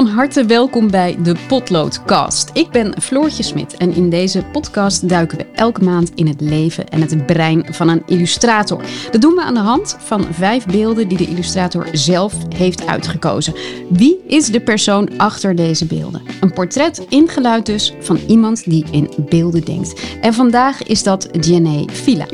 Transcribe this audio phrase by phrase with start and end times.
[0.00, 2.50] Van harte welkom bij de Potloodcast.
[2.52, 6.88] Ik ben Floortje Smit en in deze podcast duiken we elke maand in het leven
[6.88, 8.82] en het brein van een illustrator.
[9.10, 13.54] Dat doen we aan de hand van vijf beelden die de illustrator zelf heeft uitgekozen.
[13.90, 16.22] Wie is de persoon achter deze beelden?
[16.40, 20.16] Een portret ingeluid dus van iemand die in beelden denkt.
[20.20, 22.26] En vandaag is dat Jenny Villa.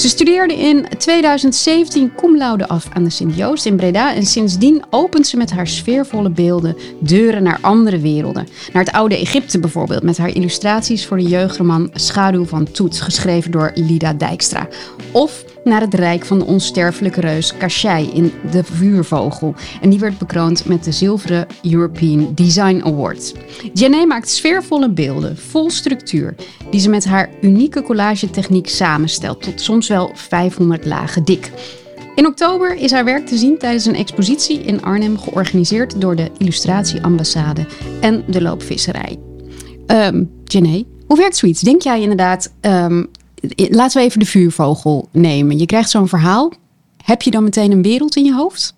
[0.00, 5.26] Ze studeerde in 2017 cum laude af aan de Sint-Joost in Breda en sindsdien opent
[5.26, 8.48] ze met haar sfeervolle beelden deuren naar andere werelden.
[8.72, 13.50] Naar het oude Egypte bijvoorbeeld, met haar illustraties voor de jeugdroman Schaduw van Toet, geschreven
[13.50, 14.68] door Lida Dijkstra.
[15.12, 19.54] Of naar het rijk van de onsterfelijke reus Kashai in De Vuurvogel.
[19.80, 23.34] En die werd bekroond met de zilveren European Design Award.
[23.74, 26.34] Jenny maakt sfeervolle beelden, vol structuur,
[26.70, 31.50] die ze met haar unieke collagetechniek samenstelt, tot soms wel 500 lagen dik.
[32.14, 36.30] In oktober is haar werk te zien tijdens een expositie in Arnhem, georganiseerd door de
[36.38, 37.66] Illustratieambassade
[38.00, 39.18] en de Loopvisserij.
[39.86, 40.30] Um,
[41.06, 41.60] hoe werkt zoiets?
[41.60, 43.10] Denk jij inderdaad, um,
[43.54, 45.58] laten we even de vuurvogel nemen.
[45.58, 46.52] Je krijgt zo'n verhaal.
[47.04, 48.74] Heb je dan meteen een wereld in je hoofd?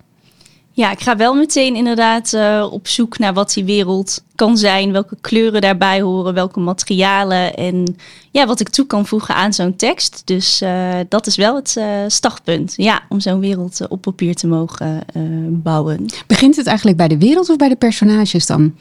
[0.75, 4.91] Ja, ik ga wel meteen inderdaad uh, op zoek naar wat die wereld kan zijn,
[4.91, 7.95] welke kleuren daarbij horen, welke materialen en
[8.31, 10.21] ja, wat ik toe kan voegen aan zo'n tekst.
[10.25, 14.47] Dus uh, dat is wel het uh, startpunt, ja, om zo'n wereld op papier te
[14.47, 15.05] mogen
[15.49, 16.05] bouwen.
[16.27, 18.73] Begint het eigenlijk bij de wereld of bij de personages dan?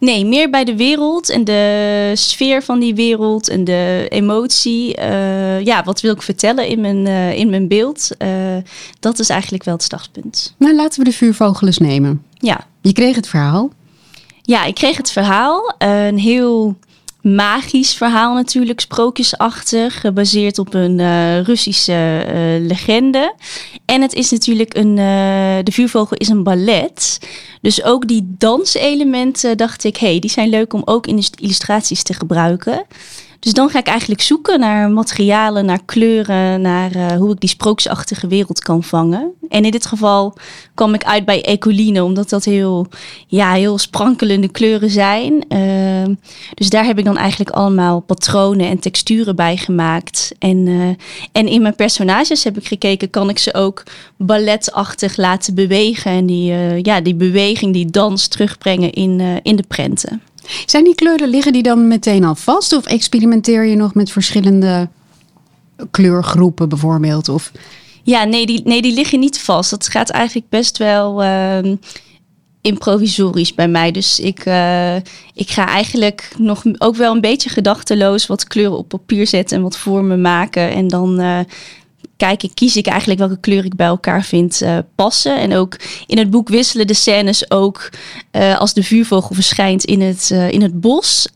[0.00, 4.98] Nee, meer bij de wereld en de sfeer van die wereld en de emotie.
[4.98, 8.08] Uh, ja, wat wil ik vertellen in mijn, uh, in mijn beeld?
[8.18, 8.28] Uh,
[9.00, 10.54] dat is eigenlijk wel het startpunt.
[10.56, 12.24] Nou, laten we de vuurvogel eens nemen.
[12.34, 12.66] Ja.
[12.80, 13.70] Je kreeg het verhaal.
[14.42, 15.74] Ja, ik kreeg het verhaal.
[15.78, 16.76] een heel
[17.22, 23.34] magisch verhaal natuurlijk, sprookjesachtig, gebaseerd op een uh, Russische uh, legende.
[23.84, 27.18] En het is natuurlijk een, uh, de vuurvogel is een ballet.
[27.60, 32.02] Dus ook die danselementen dacht ik, hey, die zijn leuk om ook in de illustraties
[32.02, 32.84] te gebruiken.
[33.40, 37.48] Dus dan ga ik eigenlijk zoeken naar materialen, naar kleuren, naar uh, hoe ik die
[37.48, 39.32] sprookjesachtige wereld kan vangen.
[39.48, 40.36] En in dit geval
[40.74, 42.86] kwam ik uit bij Ecoline, omdat dat heel,
[43.26, 45.44] ja, heel sprankelende kleuren zijn.
[45.48, 46.14] Uh,
[46.54, 50.32] dus daar heb ik dan eigenlijk allemaal patronen en texturen bij gemaakt.
[50.38, 50.88] En, uh,
[51.32, 53.82] en in mijn personages heb ik gekeken, kan ik ze ook
[54.16, 56.10] balletachtig laten bewegen.
[56.10, 56.52] En die,
[56.82, 60.22] ja, die beweging, die dans terugbrengen in, in de prenten.
[60.66, 62.72] Zijn die kleuren, liggen die dan meteen al vast?
[62.72, 64.88] Of experimenteer je nog met verschillende
[65.90, 67.28] kleurgroepen bijvoorbeeld?
[67.28, 67.52] Of...
[68.02, 69.70] Ja, nee die, nee, die liggen niet vast.
[69.70, 71.58] Dat gaat eigenlijk best wel uh,
[72.60, 73.90] improvisorisch bij mij.
[73.90, 74.96] Dus ik, uh,
[75.34, 79.62] ik ga eigenlijk nog ook wel een beetje gedachteloos wat kleuren op papier zetten en
[79.62, 80.70] wat vormen maken.
[80.72, 81.38] En dan uh,
[82.20, 85.38] kijk ik, kies ik eigenlijk welke kleur ik bij elkaar vind uh, passen.
[85.38, 85.76] En ook
[86.06, 87.90] in het boek wisselen de scènes ook
[88.32, 91.28] uh, als de vuurvogel verschijnt in het, uh, in het bos.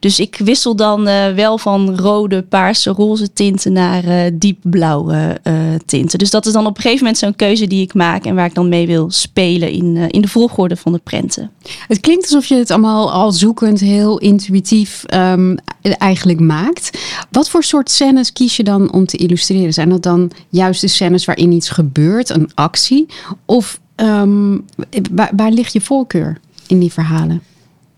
[0.00, 5.40] dus ik wissel dan wel van rode, paarse, roze tinten naar diepblauwe
[5.86, 6.18] tinten.
[6.18, 8.46] Dus dat is dan op een gegeven moment zo'n keuze die ik maak en waar
[8.46, 11.50] ik dan mee wil spelen in, in de volgorde van de prenten.
[11.88, 16.98] Het klinkt alsof je het allemaal al zoekend, heel intuïtief um, eigenlijk maakt.
[17.30, 19.72] Wat voor soort scènes kies je dan om te illustreren?
[19.72, 23.06] Zijn dat dan juist de scènes waarin iets gebeurt, een actie?
[23.44, 24.64] Of um,
[25.12, 27.42] waar, waar ligt je voorkeur in die verhalen?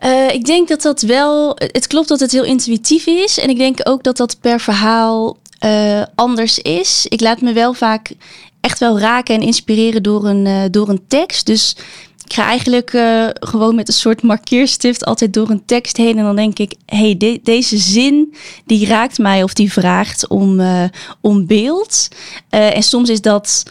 [0.05, 1.57] Uh, ik denk dat dat wel.
[1.57, 3.39] Het klopt dat het heel intuïtief is.
[3.39, 7.07] En ik denk ook dat dat per verhaal uh, anders is.
[7.09, 8.13] Ik laat me wel vaak
[8.61, 11.47] echt wel raken en inspireren door een, door een tekst.
[11.47, 11.77] Dus
[12.25, 16.19] ik ga eigenlijk uh, gewoon met een soort markeerstift altijd door een tekst heen.
[16.19, 18.35] En dan denk ik, hey, de, deze zin
[18.67, 20.85] die raakt mij of die vraagt om, uh,
[21.21, 22.09] om beeld.
[22.51, 23.63] Uh, en soms is dat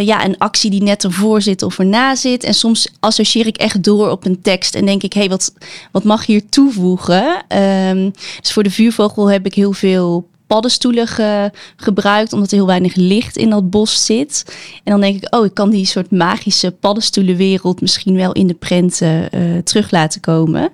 [0.00, 2.44] ja, een actie die net ervoor zit of erna zit.
[2.44, 5.52] En soms associeer ik echt door op een tekst en denk ik, hey, wat,
[5.92, 7.44] wat mag hier toevoegen?
[7.88, 12.66] Um, dus voor de vuurvogel heb ik heel veel paddenstoelen ge, gebruikt, omdat er heel
[12.66, 14.44] weinig licht in dat bos zit.
[14.84, 18.54] En dan denk ik, oh, ik kan die soort magische paddenstoelenwereld misschien wel in de
[18.54, 20.72] prenten uh, terug laten komen.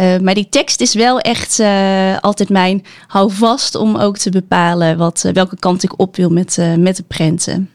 [0.00, 4.98] Uh, maar die tekst is wel echt uh, altijd mijn houvast om ook te bepalen
[4.98, 7.70] wat, welke kant ik op wil met, met de prenten.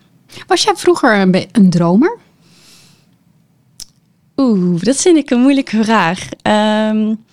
[0.48, 2.18] Was jij vroeger een, een dromer?
[4.38, 6.28] Oeh, dat vind ik een moeilijke vraag.
[6.92, 7.24] Um,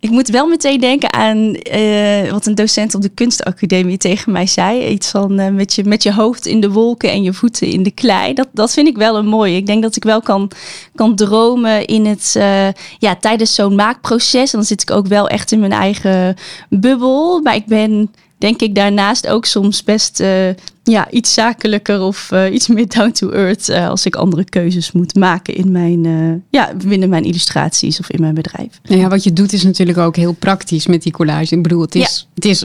[0.00, 4.46] Ik moet wel meteen denken aan eh, wat een docent op de kunstacademie tegen mij
[4.46, 4.86] zei.
[4.86, 7.82] Iets van eh, met, je, met je hoofd in de wolken en je voeten in
[7.82, 8.34] de klei.
[8.34, 9.56] Dat, dat vind ik wel een mooie.
[9.56, 10.50] Ik denk dat ik wel kan,
[10.94, 12.68] kan dromen in het, uh,
[12.98, 14.52] ja, tijdens zo'n maakproces.
[14.52, 16.36] En dan zit ik ook wel echt in mijn eigen
[16.68, 17.40] bubbel.
[17.40, 18.10] Maar ik ben
[18.40, 20.48] denk ik daarnaast ook soms best uh,
[20.82, 24.92] ja, iets zakelijker of uh, iets meer down to earth uh, als ik andere keuzes
[24.92, 26.04] moet maken in mijn,
[26.50, 28.80] ja, binnen mijn illustraties of in mijn bedrijf.
[28.82, 31.54] Nou ja, wat je doet is natuurlijk ook heel praktisch met die collage.
[31.54, 32.30] Ik bedoel, het is, ja.
[32.34, 32.64] het is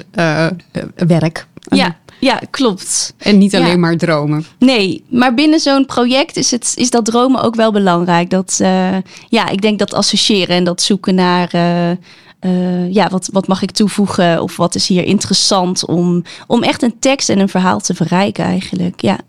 [1.07, 1.47] werk.
[1.69, 1.97] Ja.
[2.19, 3.13] Ja, klopt.
[3.17, 3.77] En niet alleen ja.
[3.77, 4.45] maar dromen.
[4.59, 8.29] Nee, maar binnen zo'n project is, het, is dat dromen ook wel belangrijk.
[8.29, 8.55] Dat,
[9.29, 11.49] ja, ik denk dat associëren en dat zoeken naar
[12.45, 16.81] uh, ja, wat, wat mag ik toevoegen of wat is hier interessant om, om echt
[16.81, 19.01] een tekst en een verhaal te verrijken eigenlijk.
[19.01, 19.19] Ja.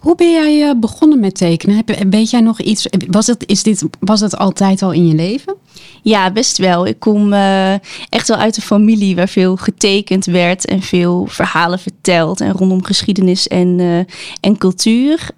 [0.00, 1.76] Hoe ben jij uh, begonnen met tekenen?
[1.76, 2.86] Heb, weet jij nog iets?
[3.10, 5.54] Was het, is dit, was het altijd al in je leven?
[6.02, 6.86] Ja, best wel.
[6.86, 7.72] Ik kom uh,
[8.08, 12.40] echt wel uit een familie waar veel getekend werd en veel verhalen verteld.
[12.40, 13.98] En rondom geschiedenis en, uh,
[14.40, 15.30] en cultuur.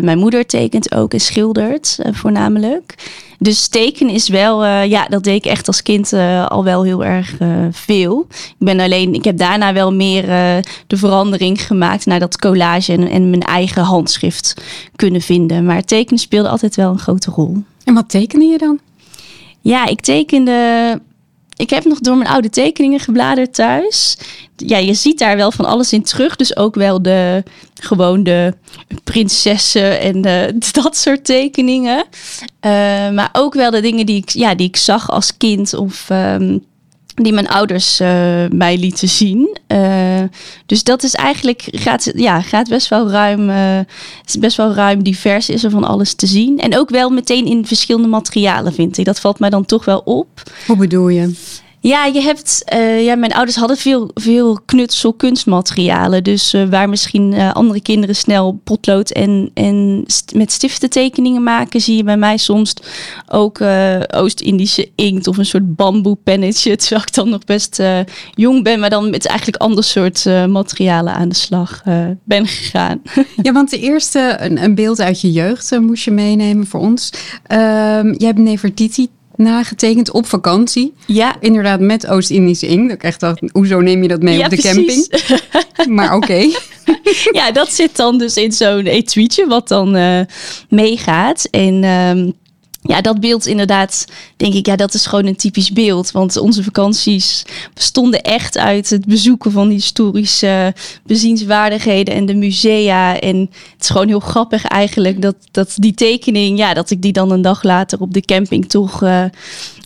[0.00, 2.94] mijn moeder tekent ook en schildert voornamelijk.
[3.38, 6.82] Dus tekenen is wel, uh, ja, dat deed ik echt als kind uh, al wel
[6.82, 8.26] heel erg uh, veel.
[8.30, 10.26] Ik ben alleen, ik heb daarna wel meer
[10.86, 14.54] de verandering gemaakt naar dat collage en, en, mijn eigen handschrift
[14.96, 15.64] kunnen vinden.
[15.64, 17.56] Maar tekenen speelde altijd wel een grote rol.
[17.84, 18.78] En wat tekende je dan?
[19.60, 21.00] Ja, ik tekende
[21.56, 24.18] ik heb nog door mijn oude tekeningen gebladerd thuis.
[24.56, 26.36] Ja, je ziet daar wel van alles in terug.
[26.36, 27.42] Dus ook wel de
[27.84, 28.54] gewoon de
[29.04, 30.22] prinsessen en
[30.82, 31.96] dat soort tekeningen.
[31.96, 32.70] Uh,
[33.10, 36.64] maar ook wel de dingen die ik, ja, die ik zag als kind of um,
[37.14, 38.08] die mijn ouders uh,
[38.50, 39.58] mij lieten zien.
[39.68, 40.22] Uh,
[40.66, 43.50] dus dat is eigenlijk, gaat, ja, gaat best wel ruim,
[44.24, 46.58] is best wel ruim divers, is er van alles te zien.
[46.58, 49.04] En ook wel meteen in verschillende materialen, vind ik.
[49.04, 50.42] Dat valt mij dan toch wel op.
[50.66, 51.62] Hoe bedoel je?
[51.86, 56.24] Ja, je hebt, uh, ja, mijn ouders hadden veel, veel knutsel kunstmaterialen.
[56.24, 60.04] Dus uh, waar misschien uh, andere kinderen snel potlood en, en
[60.34, 62.74] met stiften tekeningen maken, zie je bij mij soms
[63.28, 63.60] ook
[64.14, 66.76] Oost-Indische inkt of een soort bamboepennetje.
[66.78, 67.82] Terwijl ik dan nog best
[68.34, 71.82] jong ben, maar dan met eigenlijk ander soort materialen aan de slag
[72.24, 73.02] ben gegaan.
[73.42, 77.10] ja, want de eerste, een, een beeld uit je jeugd moest je meenemen voor ons.
[77.46, 80.94] Ehm, jij hebt Nefertiti nagetekend op vakantie.
[81.06, 81.36] Ja.
[81.40, 82.92] Inderdaad, met Oost-Indische inkt.
[82.92, 85.08] Ik echt dacht, hoezo neem je dat mee ja, op de precies.
[85.08, 85.88] camping?
[85.96, 86.24] maar oké.
[86.24, 86.56] Okay.
[87.32, 90.20] ja, dat zit dan dus in zo'n etuietje wat dan uh,
[90.68, 91.48] meegaat.
[91.50, 91.84] En...
[91.84, 92.34] Um,
[92.86, 94.04] ja, dat beeld inderdaad,
[94.36, 96.10] denk ik, ja, dat is gewoon een typisch beeld.
[96.10, 97.44] Want onze vakanties
[97.74, 100.74] bestonden echt uit het bezoeken van historische
[101.06, 103.20] bezienswaardigheden en de musea.
[103.20, 107.12] En het is gewoon heel grappig eigenlijk dat, dat die tekening, ja, dat ik die
[107.12, 109.24] dan een dag later op de camping toch uh,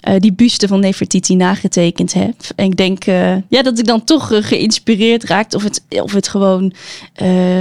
[0.08, 2.34] uh, die buste van Nefertiti nagetekend heb.
[2.56, 6.12] En ik denk uh, ja, dat ik dan toch uh, geïnspireerd raakte of het, of
[6.12, 6.72] het gewoon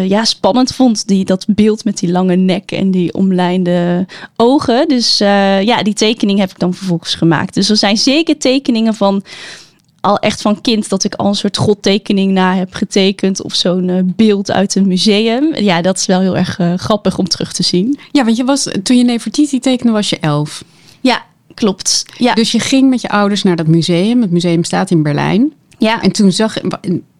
[0.07, 1.07] ja, spannend vond.
[1.07, 4.05] Die, dat beeld met die lange nek en die omlijnde
[4.35, 4.87] ogen.
[4.87, 7.53] Dus ja, die tekening heb ik dan vervolgens gemaakt.
[7.53, 9.23] Dus er zijn zeker tekeningen van
[10.01, 13.87] al echt van kind dat ik al een soort godtekening na heb getekend of zo'n
[13.87, 15.55] uh, beeld uit een museum.
[15.55, 17.99] Ja, dat is wel heel erg uh, grappig om terug te zien.
[18.11, 20.63] Ja, want je was toen je Nefertiti tekende was je elf.
[21.01, 21.25] Ja,
[21.57, 22.05] klopt.
[22.17, 22.33] Ja.
[22.33, 24.21] Dus je ging met je ouders naar dat museum.
[24.21, 25.53] Het museum staat in Berlijn.
[25.77, 26.01] Ja.
[26.01, 26.57] En toen zag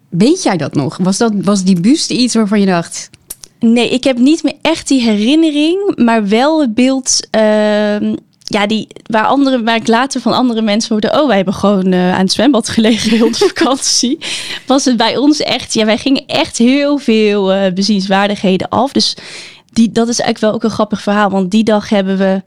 [0.09, 0.97] weet jij dat nog?
[0.97, 3.09] Was, dat, was die buste iets waarvan je dacht...
[3.59, 7.27] Nee, ik heb niet meer echt die herinnering, maar wel het beeld...
[7.35, 8.11] Uh,
[8.49, 11.21] ja, die, waar, andere, waar ik later van andere mensen hoorde...
[11.21, 14.17] oh, wij hebben gewoon uh, aan het zwembad gelegen heel de vakantie.
[14.65, 15.73] Was het bij ons echt...
[15.73, 18.91] Ja, wij gingen echt heel veel uh, bezienswaardigheden af.
[18.91, 19.17] Dus
[19.71, 21.29] die, dat is eigenlijk wel ook een grappig verhaal.
[21.29, 22.41] Want die dag hebben we...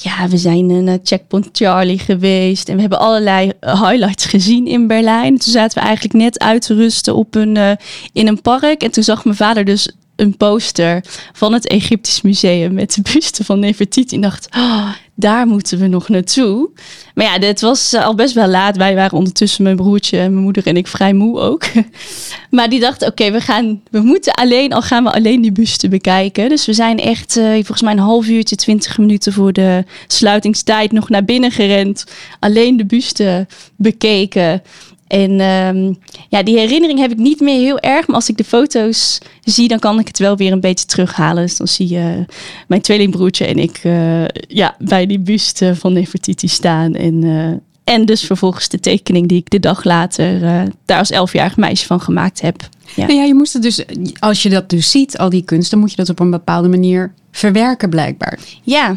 [0.00, 5.38] Ja, we zijn naar Checkpoint Charlie geweest en we hebben allerlei highlights gezien in Berlijn.
[5.38, 7.70] Toen zaten we eigenlijk net uit te rusten op een, uh,
[8.12, 12.74] in een park en toen zag mijn vader dus een poster van het Egyptisch Museum
[12.74, 14.14] met de buste van Nefertiti.
[14.14, 16.68] En dacht, oh, daar moeten we nog naartoe.
[17.14, 18.76] Maar ja, het was al best wel laat.
[18.76, 21.64] Wij waren ondertussen mijn broertje en mijn moeder en ik vrij moe ook.
[22.50, 25.88] maar die dacht, oké, we gaan, we moeten alleen, al gaan we alleen die buste
[25.88, 26.48] bekijken.
[26.48, 30.92] Dus we zijn echt, uh, volgens mij een half uurtje, twintig minuten voor de sluitingstijd
[30.92, 32.04] nog naar binnen gerend.
[32.38, 33.46] Alleen de buste
[33.76, 34.62] bekeken.
[35.08, 35.98] En um,
[36.28, 38.06] ja, die herinnering heb ik niet meer heel erg.
[38.06, 41.42] Maar als ik de foto's zie, dan kan ik het wel weer een beetje terughalen.
[41.42, 42.24] Dus dan zie je
[42.66, 46.94] mijn tweelingbroertje en ik uh, ja, bij die buste van Nefertiti staan.
[46.94, 47.52] En, uh,
[47.84, 51.86] en dus vervolgens de tekening die ik de dag later uh, daar als elfjarig meisje
[51.86, 52.68] van gemaakt heb.
[52.96, 53.06] Ja.
[53.06, 53.84] Nou ja, je moest het dus,
[54.18, 57.14] als je dat dus ziet, al die kunsten, moet je dat op een bepaalde manier
[57.30, 58.38] verwerken blijkbaar.
[58.62, 58.96] Ja,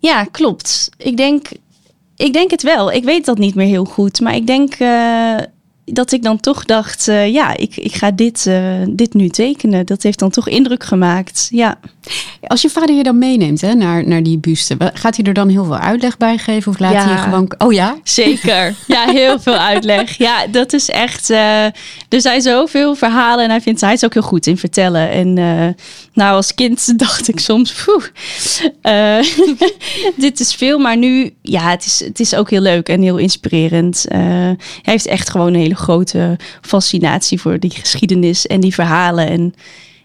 [0.00, 0.90] ja klopt.
[0.96, 1.48] Ik denk
[2.22, 2.92] ik denk het wel.
[2.92, 4.20] Ik weet dat niet meer heel goed.
[4.20, 5.36] Maar ik denk uh,
[5.84, 8.56] dat ik dan toch dacht, uh, ja, ik, ik ga dit, uh,
[8.88, 9.86] dit nu tekenen.
[9.86, 11.48] Dat heeft dan toch indruk gemaakt.
[11.50, 11.78] Ja.
[12.46, 15.48] Als je vader je dan meeneemt hè, naar, naar die buste, gaat hij er dan
[15.48, 16.72] heel veel uitleg bij geven?
[16.72, 17.52] Of laat ja, hij je gewoon.
[17.58, 17.96] Oh ja?
[18.02, 18.74] Zeker.
[18.86, 20.18] Ja, heel veel uitleg.
[20.18, 21.30] Ja, dat is echt.
[21.30, 21.64] Uh,
[22.08, 25.10] er zijn zoveel verhalen en hij vindt hij is ook heel goed in vertellen.
[25.10, 25.34] En
[26.12, 27.86] nou, als kind dacht ik soms,
[30.16, 30.78] dit is veel.
[30.78, 34.06] Maar nu, ja, het is, het is ook heel leuk en heel inspirerend.
[34.08, 39.28] hij heeft echt gewoon een hele grote fascinatie voor die geschiedenis en die verhalen.
[39.28, 39.54] En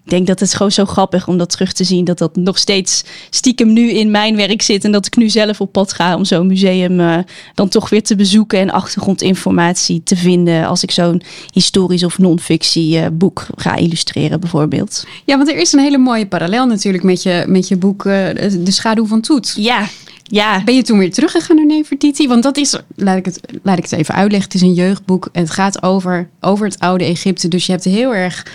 [0.07, 2.05] ik denk dat het gewoon zo grappig om dat terug te zien.
[2.05, 4.83] Dat dat nog steeds stiekem nu in mijn werk zit.
[4.83, 7.17] En dat ik nu zelf op pad ga om zo'n museum uh,
[7.53, 8.59] dan toch weer te bezoeken.
[8.59, 10.65] En achtergrondinformatie te vinden.
[10.65, 11.21] Als ik zo'n
[11.53, 15.05] historisch of non-fictie uh, boek ga illustreren bijvoorbeeld.
[15.25, 18.13] Ja, want er is een hele mooie parallel natuurlijk met je, met je boek uh,
[18.59, 19.53] De Schaduw van Toet.
[19.57, 19.87] Ja,
[20.27, 20.63] ja.
[20.63, 22.27] Ben je toen weer teruggegaan naar Nefertiti?
[22.27, 24.51] Want dat is, laat ik, het, laat ik het even uitleggen.
[24.51, 25.29] Het is een jeugdboek.
[25.31, 27.47] Het gaat over, over het oude Egypte.
[27.47, 28.45] Dus je hebt heel erg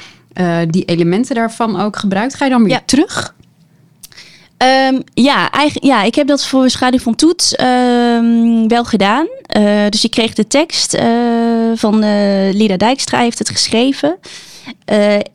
[0.40, 2.34] uh, die elementen daarvan ook gebruikt.
[2.34, 2.82] Ga je dan weer ja.
[2.84, 3.34] terug?
[4.88, 9.26] Um, ja, eigen, ja, ik heb dat voor Schaduw van Toet um, wel gedaan.
[9.56, 11.02] Uh, dus ik kreeg de tekst uh,
[11.74, 11.98] van
[12.50, 14.18] Lida Dijkstra, heeft het geschreven.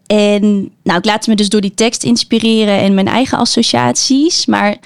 [0.05, 4.45] en nou, ik laat me dus door die tekst inspireren en mijn eigen associaties.
[4.45, 4.77] Maar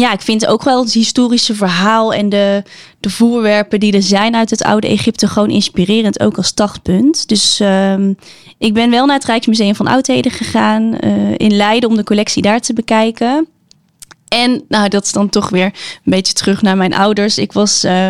[0.00, 2.62] ja, ik vind ook wel het historische verhaal en de,
[3.00, 7.28] de voorwerpen die er zijn uit het oude Egypte gewoon inspirerend, ook als startpunt.
[7.28, 8.16] Dus um,
[8.58, 12.42] ik ben wel naar het Rijksmuseum van Oudheden gegaan uh, in Leiden om de collectie
[12.42, 13.48] daar te bekijken.
[14.30, 15.72] En nou, dat is dan toch weer een
[16.04, 17.38] beetje terug naar mijn ouders.
[17.38, 18.08] Ik was, uh,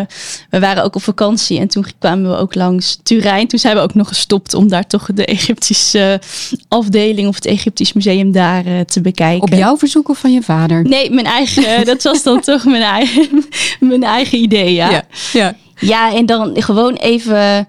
[0.49, 3.47] we waren ook op vakantie en toen kwamen we ook langs Turijn.
[3.47, 6.21] Toen zijn we ook nog gestopt om daar toch de Egyptische
[6.67, 9.41] afdeling of het Egyptisch museum daar uh, te bekijken.
[9.41, 10.83] Op jouw verzoek of van je vader?
[10.83, 11.85] Nee, mijn eigen.
[11.85, 13.45] dat was dan toch mijn eigen,
[13.79, 14.89] mijn eigen idee, ja.
[14.89, 15.03] ja.
[15.31, 17.67] Ja, ja, en dan gewoon even,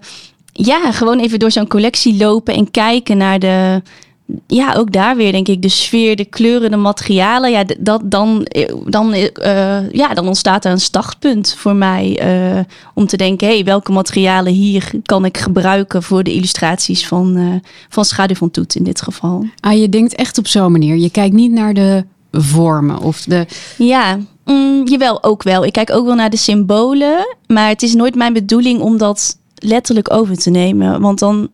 [0.51, 3.81] ja, gewoon even door zo'n collectie lopen en kijken naar de
[4.47, 7.51] ja, ook daar weer denk ik de sfeer, de kleuren, de materialen.
[7.51, 8.47] Ja, dat, dan,
[8.85, 12.19] dan, uh, ja, dan ontstaat er een startpunt voor mij
[12.55, 12.59] uh,
[12.93, 17.37] om te denken: hé, hey, welke materialen hier kan ik gebruiken voor de illustraties van,
[17.37, 17.53] uh,
[17.89, 19.45] van Schaduw van Toet in dit geval?
[19.59, 20.95] Ah, je denkt echt op zo'n manier.
[20.95, 23.45] Je kijkt niet naar de vormen of de.
[23.77, 25.65] Ja, mm, jawel, ook wel.
[25.65, 29.37] Ik kijk ook wel naar de symbolen, maar het is nooit mijn bedoeling om dat
[29.55, 31.49] letterlijk over te nemen, want dan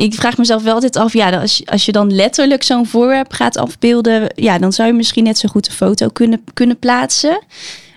[0.00, 3.56] ik vraag mezelf wel altijd af, ja, als, als je dan letterlijk zo'n voorwerp gaat
[3.56, 7.42] afbeelden, ja, dan zou je misschien net zo goed een foto kunnen, kunnen plaatsen.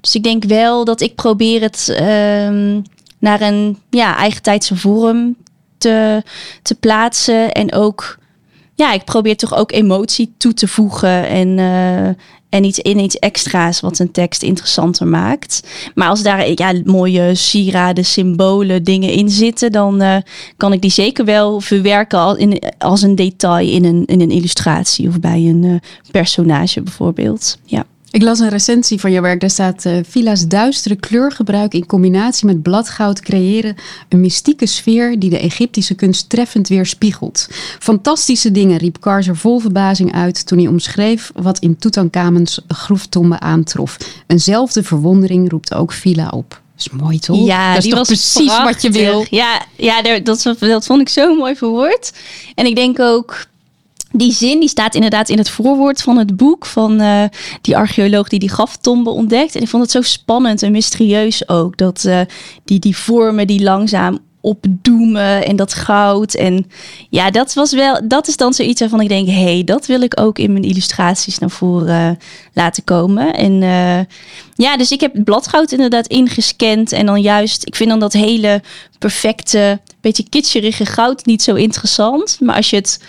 [0.01, 2.83] Dus ik denk wel dat ik probeer het um,
[3.19, 5.35] naar een ja, eigen tijdse vorm
[5.77, 6.23] te,
[6.61, 7.51] te plaatsen.
[7.51, 8.17] En ook,
[8.75, 12.09] ja, ik probeer toch ook emotie toe te voegen en, uh,
[12.53, 15.61] en iets in iets extra's wat een tekst interessanter maakt.
[15.95, 20.17] Maar als daar ja, mooie sieraden, symbolen, dingen in zitten, dan uh,
[20.57, 24.31] kan ik die zeker wel verwerken als, in, als een detail in een, in een
[24.31, 25.75] illustratie of bij een uh,
[26.11, 27.57] personage bijvoorbeeld.
[27.65, 27.85] Ja.
[28.13, 29.39] Ik las een recensie van je werk.
[29.39, 33.75] Daar staat: uh, Villa's duistere kleurgebruik in combinatie met bladgoud creëren
[34.09, 37.47] een mystieke sfeer die de Egyptische kunst treffend weerspiegelt.
[37.79, 43.97] Fantastische dingen, riep Karzer vol verbazing uit toen hij omschreef wat in Tutankhamens groeftombe aantrof.
[44.27, 46.49] Eenzelfde verwondering roept ook Villa op.
[46.49, 47.45] Dat is mooi toch?
[47.45, 48.63] Ja, dat is toch precies prachtig.
[48.63, 49.25] wat je wil.
[49.29, 52.13] Ja, ja dat, dat vond ik zo mooi verwoord.
[52.55, 53.45] En ik denk ook
[54.15, 57.23] die zin die staat inderdaad in het voorwoord van het boek van uh,
[57.61, 59.55] die archeoloog die die graftombe ontdekt.
[59.55, 61.77] En ik vond het zo spannend en mysterieus ook.
[61.77, 62.19] Dat uh,
[62.65, 66.33] die, die vormen die langzaam opdoemen en dat goud.
[66.33, 66.67] En
[67.09, 70.01] ja, dat was wel, dat is dan zoiets waarvan ik denk, hé, hey, dat wil
[70.01, 72.17] ik ook in mijn illustraties naar voren uh,
[72.53, 73.33] laten komen.
[73.33, 73.61] En
[74.55, 76.91] ja, dus ik heb bladgoud inderdaad ingescand.
[76.91, 78.61] En dan juist, ik vind dan dat hele
[78.99, 82.37] perfecte, beetje kitscherige goud niet zo interessant.
[82.39, 82.99] Maar als je het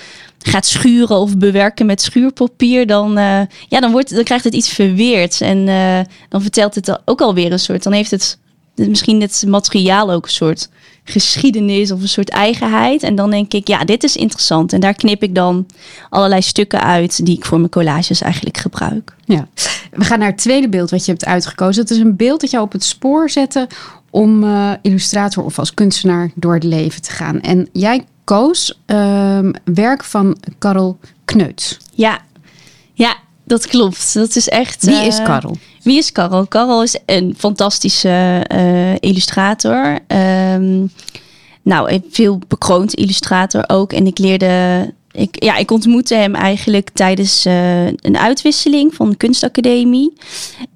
[0.47, 4.69] gaat schuren of bewerken met schuurpapier, dan, uh, ja, dan, wordt, dan krijgt het iets
[4.69, 5.41] verweerd.
[5.41, 7.83] En uh, dan vertelt het ook alweer een soort.
[7.83, 8.39] Dan heeft het
[8.75, 10.69] misschien het materiaal ook een soort
[11.05, 13.03] geschiedenis of een soort eigenheid.
[13.03, 14.73] En dan denk ik, ja, dit is interessant.
[14.73, 15.67] En daar knip ik dan
[16.11, 19.17] allerlei stukken uit die ik voor mijn collages eigenlijk gebruik.
[19.25, 19.49] Ja.
[19.91, 21.83] We gaan naar het tweede beeld wat je hebt uitgekozen.
[21.83, 23.69] Het is een beeld dat jou op het spoor zette
[24.11, 27.41] om uh, illustrator of als kunstenaar door het leven te gaan.
[27.41, 31.79] En jij koos um, werk van Karel Kneut.
[31.93, 32.21] Ja,
[32.93, 34.15] ja, dat klopt.
[34.15, 34.85] Dat is echt.
[34.85, 35.51] Wie is Karel?
[35.51, 36.47] Uh, wie is Karel?
[36.47, 39.99] Karel is een fantastische uh, illustrator.
[40.09, 40.91] Um,
[41.63, 43.93] nou, veel bekroond illustrator ook.
[43.93, 49.17] En ik leerde ik, ja, ik ontmoette hem eigenlijk tijdens uh, een uitwisseling van de
[49.17, 50.13] kunstacademie.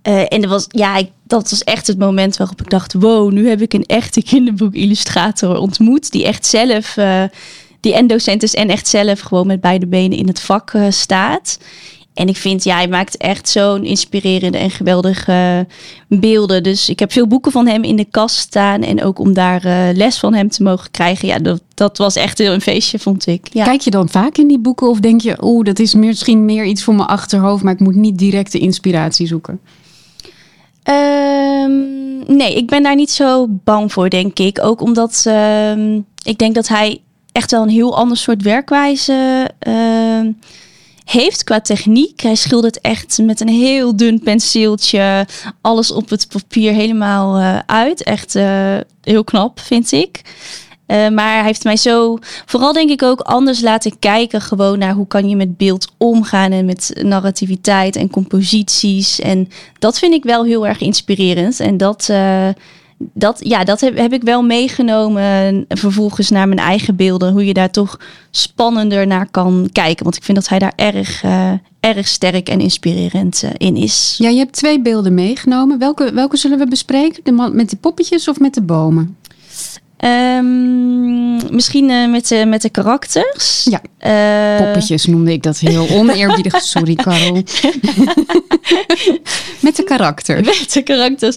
[0.08, 3.32] Uh, en dat was, ja, ik, dat was echt het moment waarop ik dacht: wow,
[3.32, 6.10] nu heb ik een echte kinderboekillustrator ontmoet.
[6.10, 7.22] Die echt zelf, uh,
[7.80, 11.58] die en docent is en echt zelf gewoon met beide benen in het vak staat.
[12.18, 15.66] En ik vind, ja, hij maakt echt zo'n inspirerende en geweldige
[16.08, 16.62] beelden.
[16.62, 18.82] Dus ik heb veel boeken van hem in de kast staan.
[18.82, 21.28] En ook om daar uh, les van hem te mogen krijgen.
[21.28, 23.48] Ja, dat, dat was echt heel een feestje, vond ik.
[23.52, 23.64] Ja.
[23.64, 26.64] Kijk je dan vaak in die boeken of denk je, oeh, dat is misschien meer
[26.64, 29.60] iets voor mijn achterhoofd, maar ik moet niet direct de inspiratie zoeken?
[30.84, 34.58] Um, nee, ik ben daar niet zo bang voor, denk ik.
[34.62, 37.00] Ook omdat um, ik denk dat hij
[37.32, 40.20] echt wel een heel ander soort werkwijze uh,
[41.10, 42.20] heeft qua techniek.
[42.20, 45.26] Hij schildert echt met een heel dun penseeltje
[45.60, 48.02] alles op het papier helemaal uh, uit.
[48.02, 50.20] Echt uh, heel knap, vind ik.
[50.86, 54.94] Uh, maar hij heeft mij zo, vooral denk ik ook anders laten kijken gewoon naar
[54.94, 59.20] hoe kan je met beeld omgaan en met narrativiteit en composities.
[59.20, 59.48] En
[59.78, 61.60] dat vind ik wel heel erg inspirerend.
[61.60, 62.10] En dat,
[62.98, 67.32] dat, ja, dat heb, ik wel meegenomen vervolgens naar mijn eigen beelden.
[67.32, 68.00] Hoe je daar toch
[68.30, 70.04] spannender naar kan kijken.
[70.04, 74.14] Want ik vind dat hij daar erg, uh, erg sterk en inspirerend uh, in is.
[74.18, 75.78] Ja, je hebt twee beelden meegenomen.
[75.78, 77.20] Welke, welke zullen we bespreken?
[77.24, 79.16] De man met de poppetjes of met de bomen?
[80.04, 83.66] Um, misschien uh, met, de, met de karakters.
[83.70, 86.62] Ja, uh, poppetjes noemde ik dat heel oneerbiedig.
[86.74, 87.32] Sorry, Karel.
[89.60, 90.46] met de karakters.
[90.46, 91.36] Met de karakters.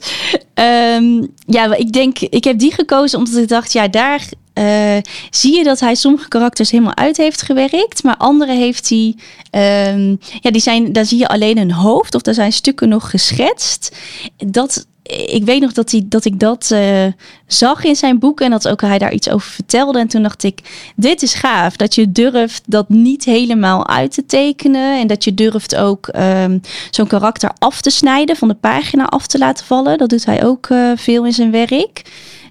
[0.53, 4.97] Um, ja, ik denk, ik heb die gekozen omdat ik dacht, ja, daar uh,
[5.29, 8.03] zie je dat hij sommige karakters helemaal uit heeft gewerkt.
[8.03, 9.15] Maar andere heeft hij.
[9.91, 13.09] Um, ja, die zijn, daar zie je alleen een hoofd of daar zijn stukken nog
[13.09, 13.95] geschetst.
[14.37, 17.05] Dat, ik weet nog dat, hij, dat ik dat uh,
[17.47, 19.99] zag in zijn boek en dat ook hij daar iets over vertelde.
[19.99, 20.59] En toen dacht ik,
[20.95, 21.75] dit is gaaf.
[21.75, 24.99] Dat je durft dat niet helemaal uit te tekenen.
[24.99, 29.27] En dat je durft ook um, zo'n karakter af te snijden, van de pagina af
[29.27, 29.97] te laten vallen.
[29.97, 32.01] Dat doet hij ook uh, veel in zijn werk.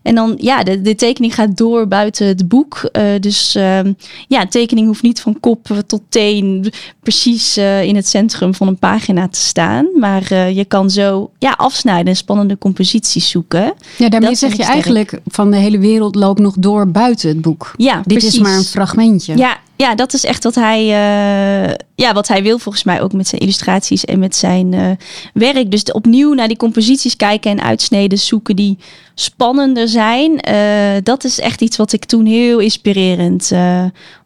[0.03, 2.91] En dan, ja, de, de tekening gaat door buiten het boek.
[2.93, 3.81] Uh, dus uh,
[4.29, 8.79] ja, tekening hoeft niet van kop tot teen precies uh, in het centrum van een
[8.79, 9.89] pagina te staan.
[9.99, 13.75] Maar uh, je kan zo ja, afsnijden en spannende composities zoeken.
[13.97, 17.73] Ja, daarmee zeg je eigenlijk van de hele wereld loopt nog door buiten het boek.
[17.77, 18.35] Ja, Dit precies.
[18.35, 19.37] is maar een fragmentje.
[19.37, 23.13] Ja, ja, dat is echt wat hij, uh, ja, wat hij wil volgens mij ook
[23.13, 24.91] met zijn illustraties en met zijn uh,
[25.35, 25.71] werk.
[25.71, 28.79] Dus opnieuw naar die composities kijken en uitsneden zoeken die
[29.15, 30.49] spannender zijn.
[30.49, 33.53] Uh, dat is echt iets wat ik toen heel inspirerend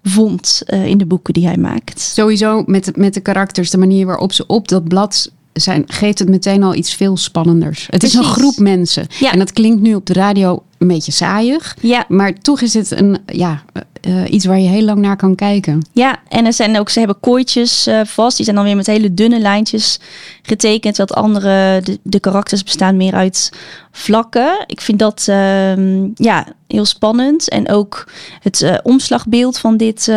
[0.03, 2.01] vond in de boeken die hij maakt.
[2.01, 6.29] Sowieso met, met de karakters, de manier waarop ze op dat blad zijn, geeft het
[6.29, 7.87] meteen al iets veel spannenders.
[7.91, 8.19] Het Precies.
[8.19, 9.07] is een groep mensen.
[9.19, 9.33] Ja.
[9.33, 11.77] En dat klinkt nu op de radio een beetje saaiig.
[11.81, 12.05] Ja.
[12.09, 13.63] Maar toch is het een, ja,
[14.07, 15.87] uh, iets waar je heel lang naar kan kijken.
[15.93, 18.37] Ja, en er zijn ook, ze hebben kooitjes uh, vast.
[18.37, 20.01] Die zijn dan weer met hele dunne lijntjes
[20.43, 20.97] getekend.
[20.97, 23.53] Wat andere, de, de karakters bestaan meer uit
[23.91, 24.65] vlakken.
[24.67, 27.49] Ik vind dat uh, ja, heel spannend.
[27.49, 28.09] En ook
[28.41, 30.13] het uh, omslagbeeld van dit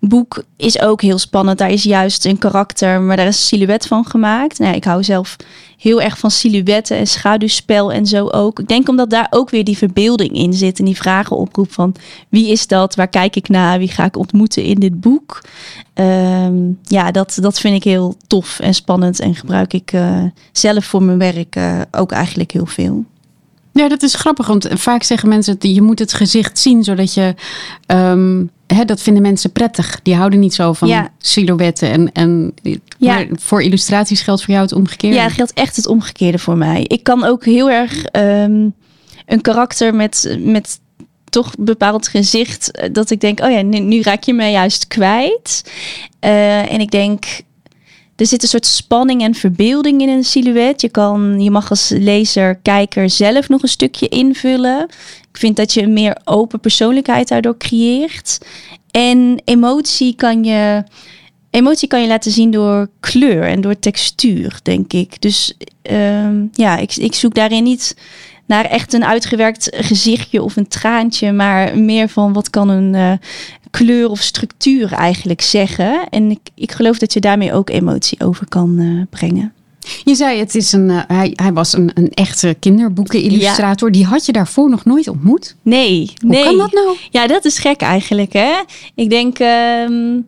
[0.00, 1.58] boek is ook heel spannend.
[1.58, 4.58] Daar is juist een karakter, maar daar is een silhouet van gemaakt.
[4.58, 5.36] Nou, ik hou zelf
[5.78, 8.58] heel erg van silhouetten en schaduwspel en zo ook.
[8.58, 11.94] Ik denk omdat daar ook weer die verbeelding in zit en die vragen oproep van
[12.28, 15.44] wie is dat, waar kijk ik naar, wie ga ik ontmoeten in dit boek.
[15.94, 20.84] Um, ja, dat, dat vind ik heel tof en spannend en gebruik ik uh, zelf
[20.84, 23.04] voor mijn werk uh, ook eigenlijk heel veel.
[23.72, 27.14] Ja, dat is grappig, want vaak zeggen mensen dat je moet het gezicht zien zodat
[27.14, 27.34] je
[27.86, 30.00] um, Hè, dat vinden mensen prettig.
[30.02, 31.12] Die houden niet zo van ja.
[31.18, 31.90] silhouetten.
[31.90, 32.54] En, en,
[32.98, 33.26] Ja.
[33.34, 35.16] Voor illustraties geldt voor jou het omgekeerde.
[35.16, 36.84] Ja, geldt echt het omgekeerde voor mij.
[36.86, 38.74] Ik kan ook heel erg um,
[39.26, 40.80] een karakter met, met
[41.24, 42.70] toch bepaald gezicht.
[42.70, 45.70] eh, Dat ik denk, oh ja, nu, nu raak je mij juist kwijt.
[46.24, 47.24] Uh, en ik denk,
[48.16, 50.80] er zit een soort spanning en verbeelding in een silhouet.
[50.80, 54.88] Je, kan, je mag als lezer, kijker zelf nog een stukje invullen.
[55.38, 58.38] Vind dat je een meer open persoonlijkheid daardoor creëert.
[58.90, 60.84] En emotie kan je,
[61.50, 65.20] emotie kan je laten zien door kleur en door textuur, denk ik.
[65.20, 65.54] Dus
[65.90, 67.96] um, ja, ik, ik zoek daarin niet
[68.46, 73.12] naar echt een uitgewerkt gezichtje of een traantje, maar meer van wat kan een uh,
[73.70, 76.08] kleur of structuur eigenlijk zeggen.
[76.10, 79.52] En ik, ik geloof dat je daarmee ook emotie over kan uh, brengen.
[80.04, 83.88] Je zei, het is een, uh, hij, hij was een, een echte kinderboekenillustrator.
[83.88, 83.94] Ja.
[83.94, 85.56] Die had je daarvoor nog nooit ontmoet?
[85.62, 86.12] Nee.
[86.20, 86.44] Hoe nee.
[86.44, 86.96] kan dat nou?
[87.10, 88.32] Ja, dat is gek eigenlijk.
[88.32, 88.52] Hè?
[88.94, 90.26] Ik denk, um,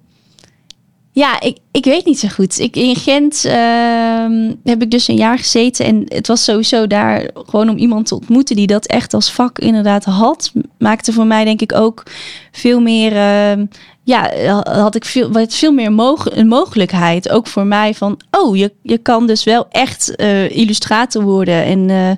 [1.12, 2.58] ja, ik, Ik weet niet zo goed.
[2.58, 5.84] Ik, in Gent ehm, heb ik dus een jaar gezeten.
[5.84, 9.58] En het was sowieso daar gewoon om iemand te ontmoeten die dat echt als vak
[9.58, 10.52] inderdaad had.
[10.78, 12.02] Maakte voor mij denk ik ook
[12.50, 13.64] veel meer ehm,
[14.10, 14.30] ja,
[14.62, 17.28] had ik veel, wat veel meer mog een mogelijkheid.
[17.28, 21.88] Ook voor mij van, oh, je, je kan dus wel echt uh, illustrator worden en,
[21.88, 22.10] uh,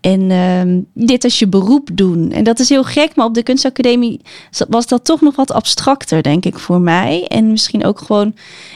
[0.00, 2.32] en uh, dit als je beroep doen.
[2.32, 4.20] En dat is heel gek, maar op de kunstacademie
[4.68, 7.24] was dat toch nog wat abstracter, denk ik, voor mij.
[7.28, 8.34] En misschien ook gewoon,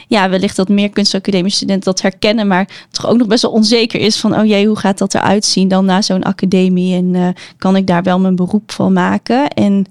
[0.09, 3.99] ja, wellicht dat meer kunstacademie studenten dat herkennen, maar toch ook nog best wel onzeker
[3.99, 6.95] is van, oh jee, hoe gaat dat eruit zien dan na zo'n academie?
[6.95, 9.47] En uh, kan ik daar wel mijn beroep van maken?
[9.47, 9.85] En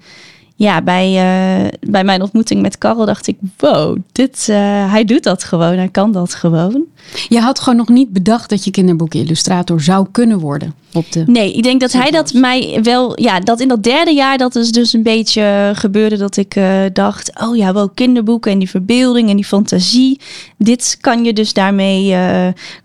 [0.59, 4.57] ja, bij, uh, bij mijn ontmoeting met Karel dacht ik, wow, dit, uh,
[4.91, 6.85] hij doet dat gewoon, hij kan dat gewoon.
[7.29, 11.25] Je had gewoon nog niet bedacht dat je kinderboekillustrator zou kunnen worden op de.
[11.27, 14.57] Nee, ik denk dat hij dat mij wel, ja, dat in dat derde jaar dat
[14.57, 18.71] is dus een beetje gebeurde dat ik uh, dacht, oh ja, wel kinderboeken en die
[18.71, 20.21] verbeelding en die fantasie,
[20.57, 22.17] dit kan je dus daarmee,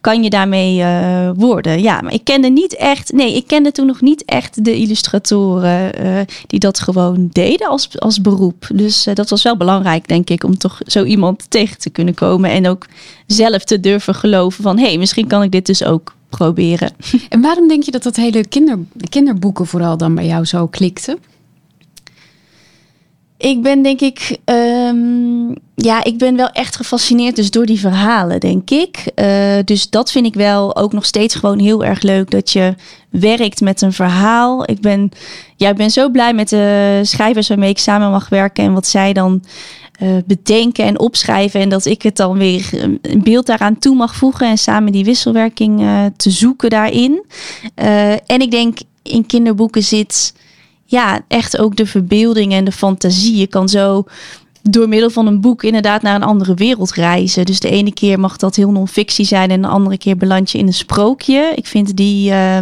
[0.02, 0.84] kan je daarmee
[1.36, 1.82] worden.
[1.82, 5.92] Ja, maar ik kende niet echt, nee, ik kende toen nog niet echt de illustratoren
[6.48, 8.67] die dat gewoon deden als, als beroep.
[8.73, 12.49] Dus dat was wel belangrijk, denk ik, om toch zo iemand tegen te kunnen komen
[12.49, 12.86] en ook
[13.28, 16.91] zelf te durven geloven van hé, hey, misschien kan ik dit dus ook proberen.
[17.30, 21.17] En waarom denk je dat dat hele kinder, kinderboeken vooral dan bij jou zo klikte?
[23.43, 28.39] Ik ben denk ik, um, ja, ik ben wel echt gefascineerd dus door die verhalen,
[28.39, 29.12] denk ik.
[29.15, 29.27] Uh,
[29.65, 32.75] dus dat vind ik wel ook nog steeds gewoon heel erg leuk dat je
[33.10, 34.69] werkt met een verhaal.
[34.69, 35.12] Ik ben,
[35.56, 38.88] ja, ik ben zo blij met de schrijvers waarmee ik samen mag werken en wat
[38.88, 39.43] zij dan
[40.01, 41.60] uh, bedenken en opschrijven.
[41.60, 42.69] En dat ik het dan weer
[43.01, 47.23] een beeld daaraan toe mag voegen en samen die wisselwerking uh, te zoeken daarin.
[48.25, 50.34] En ik denk in kinderboeken zit
[50.93, 53.36] ja, echt ook de verbeelding en de fantasie.
[53.36, 54.06] Je kan zo
[54.62, 57.45] door middel van een boek inderdaad naar een andere wereld reizen.
[57.45, 60.58] Dus de ene keer mag dat heel non-fictie zijn en de andere keer beland je
[60.58, 61.51] in een sprookje.
[61.56, 62.58] Ik vind die, uh,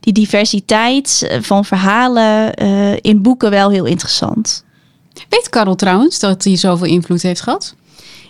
[0.00, 4.64] die diversiteit van verhalen uh, in boeken wel heel interessant.
[5.28, 7.74] Weet Karel trouwens dat hij zoveel invloed heeft gehad?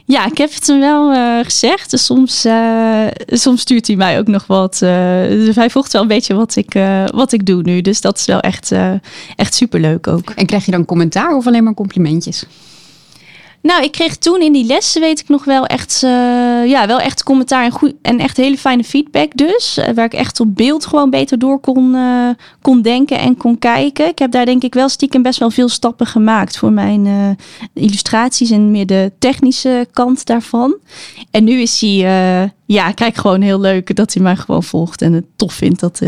[0.06, 1.90] Ja, ik heb het hem wel uh, gezegd.
[1.90, 4.80] Dus soms, uh, soms stuurt hij mij ook nog wat.
[4.82, 4.90] Uh,
[5.28, 6.72] dus hij volgt wel een beetje wat ik,
[7.14, 7.80] wat ik doe nu.
[7.80, 8.72] Dus dat is wel echt,
[9.36, 10.30] echt superleuk ook.
[10.30, 12.44] En krijg je dan commentaar of alleen maar complimentjes?
[13.64, 16.10] Nou, ik kreeg toen in die lessen, weet ik nog wel echt, uh,
[16.66, 19.78] ja, wel echt commentaar en, goed, en echt hele fijne feedback dus.
[19.78, 22.28] Uh, waar ik echt op beeld gewoon beter door kon, uh,
[22.62, 24.06] kon denken en kon kijken.
[24.06, 27.36] Ik heb daar denk ik wel stiekem best wel veel stappen gemaakt voor mijn
[27.74, 30.76] illustraties en meer de technische kant daarvan.
[31.30, 35.12] En nu is hij, ja, kijk gewoon heel leuk dat hij mij gewoon volgt en
[35.12, 36.00] het tof vindt dat,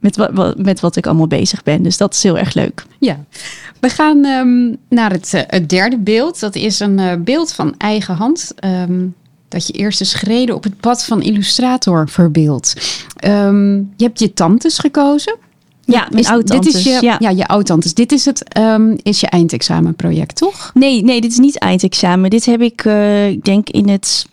[0.00, 1.82] met, wat, met wat ik allemaal bezig ben.
[1.82, 2.84] Dus dat is heel erg leuk.
[2.98, 3.18] Ja,
[3.82, 6.40] we gaan um, naar het, uh, het, derde beeld.
[6.40, 8.54] Dat is een uh, beeld van eigen hand.
[8.64, 9.14] Um,
[9.48, 12.74] dat je eerste schreden op het pad van illustrator verbeeldt.
[13.24, 15.36] Um, je hebt je tantes gekozen.
[15.84, 16.72] Ja, mijn oud-tantes.
[16.72, 17.16] Dit is je, ja.
[17.18, 17.94] ja je oud-tantes.
[17.94, 18.44] Dit is, het,
[19.02, 20.70] is je eindexamenproject, toch?
[20.74, 22.30] Nee, nee, dit is niet eindexamen.
[22.30, 24.26] Dit heb ik, uh, ik denk, in het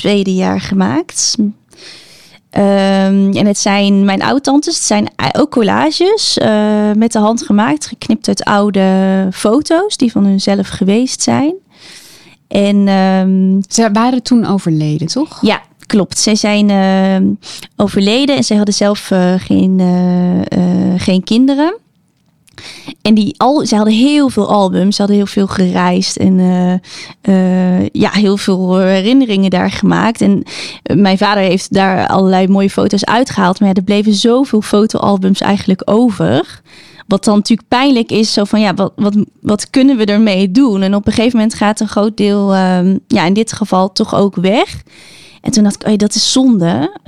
[0.00, 1.36] tweede jaar gemaakt.
[1.38, 7.86] Um, en het zijn mijn oud-tantes, het zijn ook collages uh, met de hand gemaakt,
[7.86, 11.54] geknipt uit oude foto's die van hunzelf geweest zijn.
[12.48, 15.38] En um, ze waren toen overleden, toch?
[15.40, 16.18] Ja, klopt.
[16.18, 17.30] Zij zijn uh,
[17.76, 19.80] overleden en zij hadden zelf uh, geen,
[20.96, 21.76] geen kinderen.
[23.02, 26.72] En die al, ze hadden heel veel albums, ze hadden heel veel gereisd en uh,
[27.34, 30.20] uh, ja, heel veel herinneringen daar gemaakt.
[30.20, 30.42] En
[30.94, 35.82] mijn vader heeft daar allerlei mooie foto's uitgehaald, maar ja, er bleven zoveel fotoalbums eigenlijk
[35.84, 36.60] over.
[37.06, 40.82] Wat dan natuurlijk pijnlijk is, zo van ja, wat, wat, wat kunnen we ermee doen?
[40.82, 44.14] En op een gegeven moment gaat een groot deel, um, ja, in dit geval toch
[44.14, 44.82] ook weg.
[45.40, 46.98] En toen dacht ik, oh ja, dat is zonde.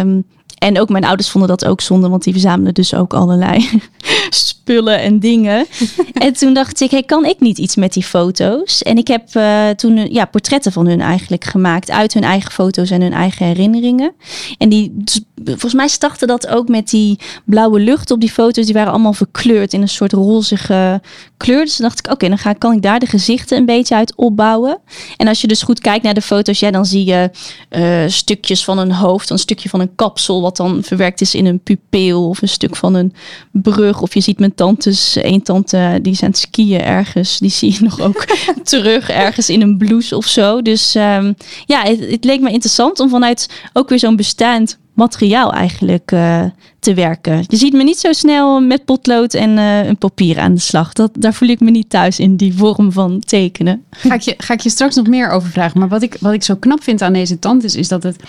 [0.00, 0.24] Um,
[0.60, 3.68] en ook mijn ouders vonden dat ook zonde, want die verzamelen dus ook allerlei
[4.30, 5.66] spullen en dingen.
[6.12, 8.82] en toen dacht ik, hey, kan ik niet iets met die foto's?
[8.82, 12.90] En ik heb uh, toen ja, portretten van hun eigenlijk gemaakt uit hun eigen foto's
[12.90, 14.12] en hun eigen herinneringen.
[14.58, 18.64] En die, dus, volgens mij startte dat ook met die blauwe lucht op die foto's.
[18.64, 21.00] Die waren allemaal verkleurd in een soort rozige
[21.36, 21.64] kleur.
[21.64, 24.14] Dus dan dacht ik, oké, dan ga, kan ik daar de gezichten een beetje uit
[24.16, 24.78] opbouwen.
[25.16, 27.30] En als je dus goed kijkt naar de foto's, ja, dan zie je
[27.70, 31.60] uh, stukjes van een hoofd, een stukje van een kapsel dan verwerkt is in een
[31.60, 33.12] pupil of een stuk van een
[33.52, 34.00] brug.
[34.00, 37.72] Of je ziet mijn tantes, één tante die is aan het skiën ergens, die zie
[37.72, 38.24] je nog ook
[38.62, 40.62] terug ergens in een blouse of zo.
[40.62, 41.34] Dus um,
[41.66, 46.44] ja, het, leek me interessant om vanuit ook weer zo'n bestaand materiaal eigenlijk uh,
[46.78, 47.44] te werken.
[47.46, 50.92] Je ziet me niet zo snel met potlood en uh, een papier aan de slag.
[50.92, 53.84] Dat, daar voel ik me niet thuis in die vorm van tekenen.
[53.90, 55.78] Ga ik je, ga ik je straks nog meer over vragen.
[55.78, 58.22] Maar wat ik, wat ik zo knap vind aan deze tand is, is dat het,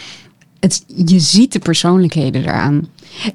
[0.61, 2.87] het, je ziet de persoonlijkheden eraan.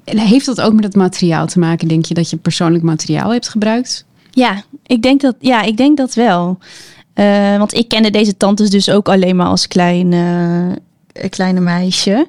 [0.05, 3.33] En heeft dat ook met het materiaal te maken, denk je, dat je persoonlijk materiaal
[3.33, 4.05] hebt gebruikt?
[4.31, 6.59] Ja, ik denk dat, ja, ik denk dat wel.
[7.15, 10.73] Uh, want ik kende deze tantes dus ook alleen maar als klein, uh,
[11.29, 12.29] kleine meisje.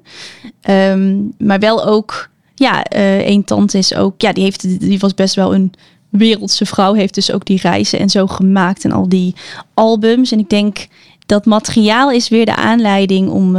[0.70, 5.14] Um, maar wel ook, ja, uh, één tante is ook, ja, die, heeft, die was
[5.14, 5.74] best wel een
[6.10, 6.94] wereldse vrouw.
[6.94, 9.36] Heeft dus ook die reizen en zo gemaakt en al die
[9.74, 10.32] albums.
[10.32, 10.88] En ik denk
[11.26, 13.58] dat materiaal is weer de aanleiding om,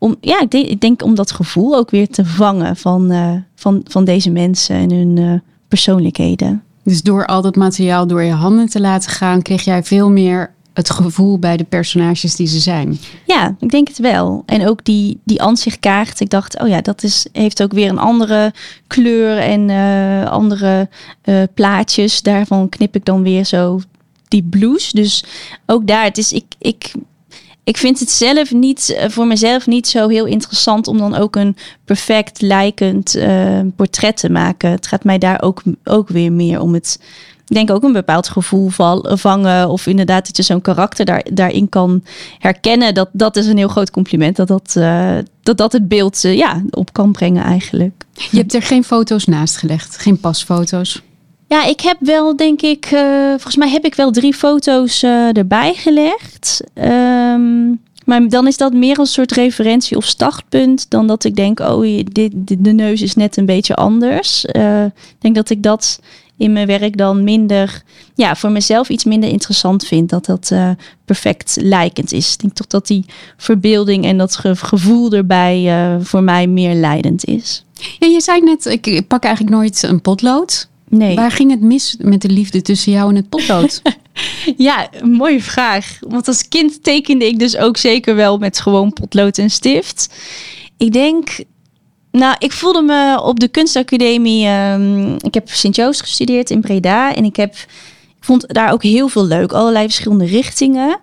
[0.00, 3.12] om ja, ik denk, ik denk om dat gevoel ook weer te vangen van,
[3.54, 6.62] van, van deze mensen en hun persoonlijkheden.
[6.84, 10.50] Dus door al dat materiaal door je handen te laten gaan, kreeg jij veel meer
[10.72, 12.98] het gevoel bij de personages die ze zijn.
[13.26, 14.42] Ja, ik denk het wel.
[14.46, 16.20] En ook die, die ansichtkaart.
[16.20, 18.52] Ik dacht, oh ja, dat is, heeft ook weer een andere
[18.86, 20.88] kleur en uh, andere
[21.24, 22.22] uh, plaatjes.
[22.22, 23.80] Daarvan knip ik dan weer zo
[24.28, 24.92] die blues.
[24.92, 25.24] Dus
[25.66, 26.92] ook daar, het is, ik, ik
[27.64, 31.36] ik vind het zelf niet, eh, voor mezelf niet zo heel interessant om dan ook
[31.36, 34.70] een perfect lijkend uh, portret te maken.
[34.70, 37.00] Het gaat mij daar ook, ook weer meer om het,
[37.46, 38.68] ik denk ook een bepaald gevoel
[39.02, 39.68] vangen.
[39.68, 42.04] Of inderdaad dat je zo'n karakter daar, daarin kan
[42.38, 42.94] herkennen.
[42.94, 44.36] Dat, dat is een heel groot compliment.
[44.36, 48.04] Dat dat, uh, dat, dat het beeld ja, op kan brengen eigenlijk.
[48.30, 51.02] Je hebt er geen foto's naast gelegd, geen pasfoto's?
[51.50, 55.36] Ja, ik heb wel, denk ik, uh, volgens mij heb ik wel drie foto's uh,
[55.36, 56.64] erbij gelegd.
[56.74, 61.60] Um, maar dan is dat meer een soort referentie of startpunt dan dat ik denk,
[61.60, 64.44] oh, dit, de neus is net een beetje anders.
[64.52, 66.00] Uh, ik denk dat ik dat
[66.36, 67.82] in mijn werk dan minder,
[68.14, 70.10] ja, voor mezelf iets minder interessant vind.
[70.10, 70.52] Dat dat
[71.04, 72.32] perfect lijkend is.
[72.32, 73.04] Ik denk toch dat die
[73.36, 77.64] verbeelding en dat gevoel erbij voor mij meer leidend is.
[77.98, 80.68] Ja, je zei net, ik pak eigenlijk nooit een potlood.
[80.90, 81.16] Nee.
[81.16, 83.82] Waar ging het mis met de liefde tussen jou en het potlood?
[84.56, 85.98] ja, mooie vraag.
[86.00, 90.14] Want als kind tekende ik dus ook zeker wel met gewoon potlood en stift.
[90.76, 91.44] Ik denk,
[92.10, 94.48] nou, ik voelde me op de kunstacademie.
[94.48, 97.54] Um, ik heb Sint-Joost gestudeerd in Breda en ik heb.
[98.18, 99.52] Ik vond daar ook heel veel leuk.
[99.52, 100.98] Allerlei verschillende richtingen.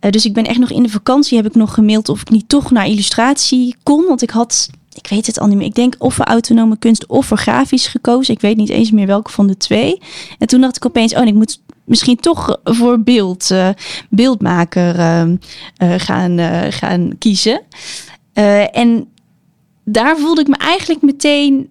[0.00, 2.30] Uh, dus ik ben echt nog in de vakantie heb ik nog gemaild of ik
[2.30, 4.04] niet toch naar illustratie kon.
[4.06, 5.66] Want ik had ik weet het al niet meer.
[5.66, 8.34] Ik denk of voor autonome kunst of voor grafisch gekozen.
[8.34, 10.00] Ik weet niet eens meer welke van de twee.
[10.38, 13.68] En toen dacht ik opeens, oh, ik moet misschien toch voor beeld, uh,
[14.10, 16.38] beeldmaker uh, uh, gaan,
[16.72, 17.62] gaan kiezen.
[18.72, 19.08] en
[19.84, 21.70] daar voelde ik me eigenlijk meteen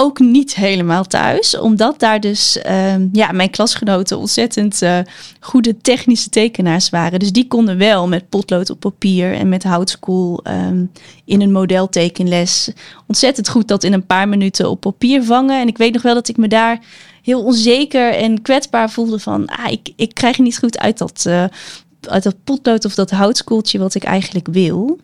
[0.00, 1.58] ook niet helemaal thuis.
[1.58, 4.98] Omdat daar dus uh, ja, mijn klasgenoten ontzettend uh,
[5.40, 7.18] goede technische tekenaars waren.
[7.18, 10.90] Dus die konden wel met potlood op papier en met houtskool um,
[11.24, 12.70] in een modeltekenles
[13.06, 15.60] ontzettend goed dat in een paar minuten op papier vangen.
[15.60, 16.78] En ik weet nog wel dat ik me daar
[17.22, 21.44] heel onzeker en kwetsbaar voelde van, ah, ik, ik krijg niet goed uit dat, uh,
[22.00, 24.98] uit dat potlood of dat houtskooltje wat ik eigenlijk wil.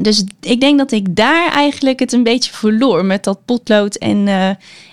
[0.00, 4.26] Dus ik denk dat ik daar eigenlijk het een beetje verloor met dat potlood en,
[4.26, 4.48] uh,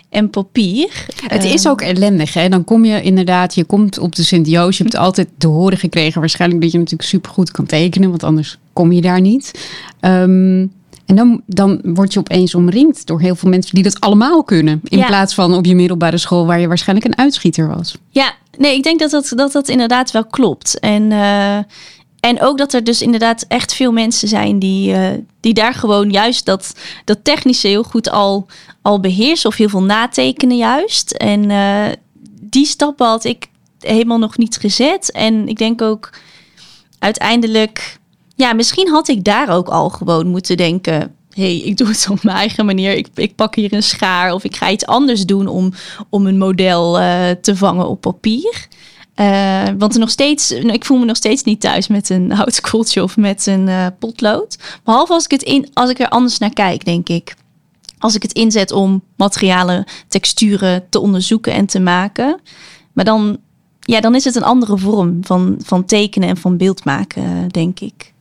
[0.10, 1.06] en papier.
[1.28, 2.34] Het is ook ellendig.
[2.34, 2.50] Hè?
[2.50, 4.78] Dan kom je inderdaad, je komt op de Sint-Joost.
[4.78, 8.10] Je hebt altijd te horen gekregen waarschijnlijk dat je natuurlijk supergoed kan tekenen.
[8.10, 9.70] Want anders kom je daar niet.
[10.02, 10.72] Um,
[11.10, 14.82] en dan, dan word je opeens omringd door heel veel mensen die dat allemaal kunnen.
[14.84, 17.98] In plaats van op je middelbare school waar je waarschijnlijk een uitschieter was.
[18.10, 20.80] Ja, nee, ik denk dat dat, dat, dat inderdaad wel klopt.
[20.80, 21.58] En uh,
[22.20, 26.10] en ook dat er dus inderdaad echt veel mensen zijn die, uh, die daar gewoon
[26.10, 28.48] juist dat, dat technische heel goed al,
[28.82, 29.50] al beheersen.
[29.50, 31.12] Of heel veel natekenen juist.
[31.12, 31.86] En uh,
[32.42, 33.48] die stappen had ik
[33.80, 35.12] helemaal nog niet gezet.
[35.12, 36.10] En ik denk ook
[37.00, 37.98] uiteindelijk...
[38.36, 42.24] Ja, misschien had ik daar ook al gewoon moeten denken hey, ik doe het op
[42.24, 42.92] mijn eigen manier.
[42.92, 45.74] Ik, ik pak hier een schaar of ik ga iets anders doen om,
[46.10, 48.68] om een model uh, te vangen op papier.
[49.20, 52.32] Uh, want er nog steeds, nou, ik voel me nog steeds niet thuis met een
[52.42, 54.58] houtskooltje of met een uh, potlood.
[54.84, 57.36] Behalve als ik, het in, als ik er anders naar kijk, denk ik.
[57.98, 62.40] Als ik het inzet om materialen, texturen te onderzoeken en te maken.
[62.94, 63.38] Maar dan,
[63.80, 67.80] ja, dan is het een andere vorm van, van tekenen en van beeld maken, denk
[67.80, 68.14] ik.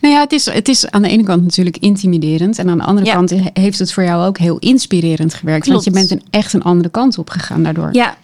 [0.00, 2.58] Nou ja, het is, het is aan de ene kant natuurlijk intimiderend.
[2.58, 5.66] En aan de andere kant heeft het voor jou ook heel inspirerend gewerkt.
[5.66, 7.88] Want je bent een, echt een andere kant op gegaan daardoor.
[7.92, 8.16] Ja,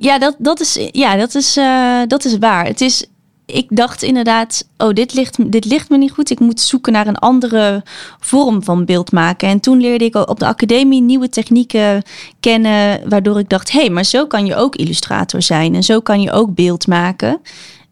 [0.00, 2.66] ja, dat, dat is, ja dat, is, uh, dat is waar.
[2.66, 3.06] Het is,
[3.46, 6.30] ik dacht inderdaad, oh, dit ligt, dit ligt me niet goed.
[6.30, 7.82] Ik moet zoeken naar een andere
[8.20, 9.48] vorm van beeld maken.
[9.48, 12.02] En toen leerde ik op de academie nieuwe technieken
[12.40, 16.00] kennen, waardoor ik dacht, hé, hey, maar zo kan je ook illustrator zijn en zo
[16.00, 17.40] kan je ook beeld maken.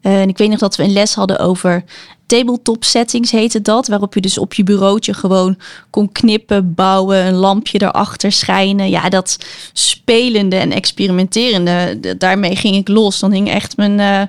[0.03, 1.83] Eh, en ik weet nog dat we een les hadden over
[2.25, 3.87] tabletop settings heette dat.
[3.87, 5.57] Waarop je dus op je bureautje gewoon
[5.89, 8.89] kon knippen, bouwen, een lampje erachter schijnen.
[8.89, 9.37] Ja, dat
[9.73, 13.19] spelende en experimenterende, daarmee ging ik los.
[13.19, 13.99] Dan hing echt mijn...
[13.99, 14.21] Uh,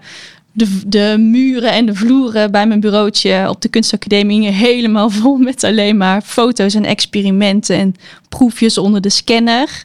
[0.56, 5.64] de, de muren en de vloeren bij mijn bureautje op de kunstacademie helemaal vol met
[5.64, 7.94] alleen maar foto's en experimenten en
[8.28, 9.84] proefjes onder de scanner.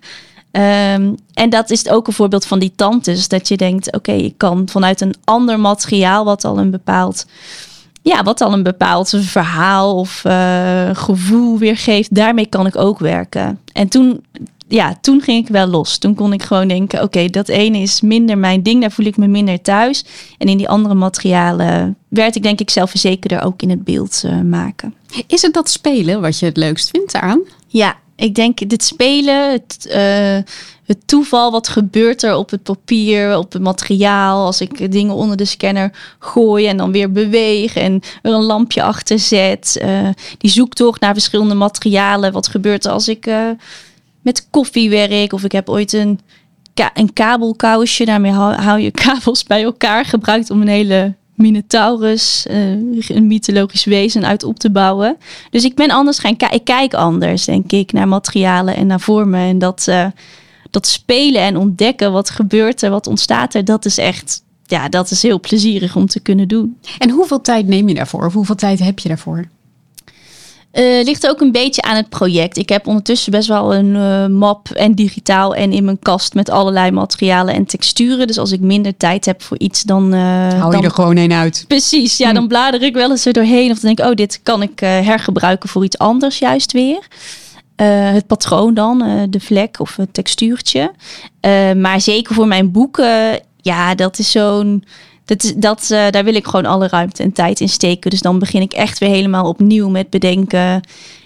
[0.51, 3.27] Ehm, en dat is ook een voorbeeld van die tantes.
[3.27, 7.25] Dat je denkt, oké, ik kan vanuit een ander materiaal, wat al een bepaald,
[8.01, 13.59] ja, wat al een bepaald verhaal of uh, gevoel weergeeft, daarmee kan ik ook werken.
[13.73, 14.25] En toen,
[14.67, 15.97] ja, toen ging ik wel los.
[15.97, 19.17] Toen kon ik gewoon denken, oké, dat ene is minder mijn ding, daar voel ik
[19.17, 20.05] me minder thuis.
[20.37, 24.41] En in die andere materialen werd ik denk ik zelfverzekerder ook in het beeld uh,
[24.41, 24.93] maken.
[25.27, 27.41] Is het dat spelen wat je het leukst vindt aan?
[27.67, 30.53] Ja, ik denk dit spelen, het, uh,
[30.85, 34.45] het toeval, wat gebeurt er op het papier, op het materiaal.
[34.45, 38.83] Als ik dingen onder de scanner gooi en dan weer beweeg en er een lampje
[38.83, 39.79] achter zet.
[39.81, 42.31] Uh, die zoektocht naar verschillende materialen.
[42.31, 43.49] Wat gebeurt er als ik uh,
[44.21, 46.19] met koffie werk of ik heb ooit een,
[46.93, 48.05] een kabelkousje.
[48.05, 50.05] Daarmee hou je kabels bij elkaar.
[50.05, 52.69] Gebruikt om een hele Minotaurus, uh,
[53.07, 55.17] een mythologisch wezen uit op te bouwen.
[55.49, 56.57] Dus ik ben anders gaan kijken.
[56.57, 59.39] Ik kijk anders, denk ik, naar materialen en naar vormen.
[59.39, 60.05] En dat, uh,
[60.69, 65.11] dat spelen en ontdekken wat gebeurt er, wat ontstaat er, dat is echt, ja, dat
[65.11, 66.77] is heel plezierig om te kunnen doen.
[66.97, 68.25] En hoeveel tijd neem je daarvoor?
[68.25, 69.47] Of hoeveel tijd heb je daarvoor?
[70.73, 72.57] Uh, ligt ook een beetje aan het project.
[72.57, 76.49] Ik heb ondertussen best wel een uh, map en digitaal en in mijn kast met
[76.49, 78.27] allerlei materialen en texturen.
[78.27, 80.13] Dus als ik minder tijd heb voor iets, dan.
[80.13, 80.83] Uh, Hou je dan...
[80.83, 81.65] er gewoon een uit.
[81.67, 82.33] Precies, ja, hm.
[82.33, 83.71] dan blader ik wel eens er doorheen.
[83.71, 87.07] Of dan denk ik, oh, dit kan ik hergebruiken voor iets anders, juist weer.
[88.13, 90.91] het patroon dan, de vlek of het textuurtje.
[91.77, 94.83] maar zeker voor mijn boeken, ja, dat is zo'n
[95.29, 98.09] dat, dat, uh, daar wil ik gewoon alle ruimte en tijd in steken.
[98.09, 100.81] Dus dan begin ik echt weer helemaal opnieuw met bedenken.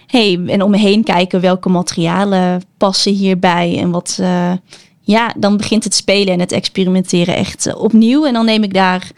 [0.07, 3.77] Hey, en om me heen kijken welke materialen passen hierbij.
[3.79, 4.51] En wat, uh,
[5.01, 8.25] ja, dan begint het spelen en het experimenteren echt uh, opnieuw.
[8.25, 9.11] En dan neem ik daar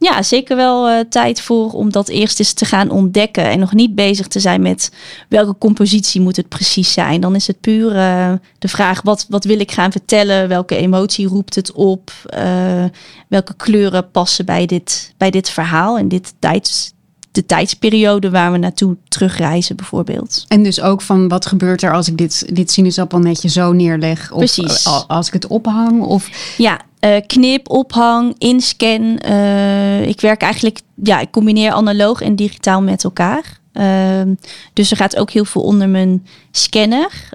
[0.00, 3.44] ja, zeker wel uh, tijd voor om dat eerst eens te gaan ontdekken.
[3.44, 4.92] En nog niet bezig te zijn met
[5.28, 7.20] welke compositie moet het precies zijn.
[7.20, 10.48] Dan is het puur uh, de vraag, wat, wat wil ik gaan vertellen?
[10.48, 12.12] Welke emotie roept het op?
[12.36, 12.84] Uh,
[13.28, 16.92] welke kleuren passen bij dit, bij dit verhaal en dit tijds,
[17.32, 20.44] de tijdsperiode waar we naartoe terugreizen bijvoorbeeld.
[20.48, 24.32] En dus ook van wat gebeurt er als ik dit, dit sinaasappelnetje zo neerleg?
[24.32, 24.86] Of Precies.
[25.06, 26.02] als ik het ophang?
[26.02, 26.54] Of...
[26.56, 29.20] Ja, uh, knip, ophang, inscan.
[29.28, 33.58] Uh, ik werk eigenlijk, ja, ik combineer analoog en digitaal met elkaar.
[33.74, 34.34] Uh,
[34.72, 37.28] dus er gaat ook heel veel onder mijn scanner.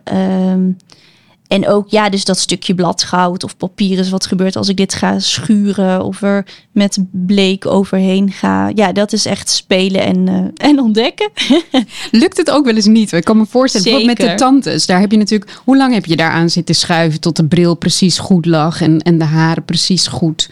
[1.48, 4.94] En ook, ja, dus dat stukje bladgoud of papier is wat gebeurt als ik dit
[4.94, 8.72] ga schuren of er met bleek overheen ga.
[8.76, 11.30] Ja, dat is echt spelen en, uh, en ontdekken.
[12.12, 13.12] Lukt het ook wel eens niet?
[13.12, 14.06] Ik kan me voorstellen, Zeker.
[14.06, 17.36] met de tantes, daar heb je natuurlijk, hoe lang heb je daaraan zitten schuiven tot
[17.36, 20.50] de bril precies goed lag en, en de haren precies goed?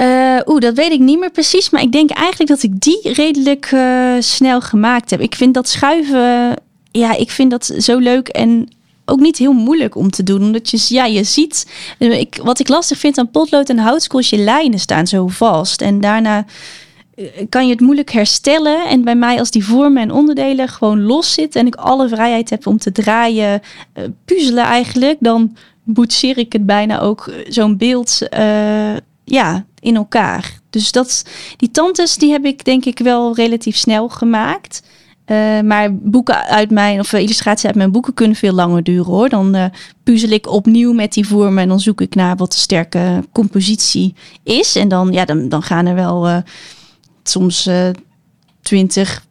[0.00, 1.70] Uh, Oeh, dat weet ik niet meer precies.
[1.70, 5.20] Maar ik denk eigenlijk dat ik die redelijk uh, snel gemaakt heb.
[5.20, 6.56] Ik vind dat schuiven,
[6.90, 8.28] ja, ik vind dat zo leuk.
[8.28, 8.68] En
[9.04, 10.42] ook niet heel moeilijk om te doen.
[10.42, 11.66] Omdat je, ja, je ziet,
[11.98, 15.80] ik, wat ik lastig vind aan potlood en houtskool je lijnen staan zo vast.
[15.80, 16.44] En daarna
[17.14, 18.88] eh, kan je het moeilijk herstellen.
[18.88, 22.50] En bij mij als die vormen en onderdelen gewoon los zitten en ik alle vrijheid
[22.50, 23.60] heb om te draaien,
[23.94, 28.18] uh, puzzelen eigenlijk, dan boetseer ik het bijna ook eh, zo'n beeld
[29.24, 30.58] ja, in elkaar.
[30.70, 31.24] Dus dat,
[31.56, 34.82] die tantes die heb ik denk ik wel relatief snel gemaakt.
[35.26, 39.28] Uh, maar boeken uit mijn, of illustraties uit mijn boeken kunnen veel langer duren hoor.
[39.28, 39.64] Dan uh,
[40.02, 44.14] puzzel ik opnieuw met die vormen en dan zoek ik naar wat de sterke compositie
[44.42, 44.76] is.
[44.76, 46.36] En dan, ja, dan, dan gaan er wel uh,
[47.22, 47.68] soms
[48.62, 49.24] twintig,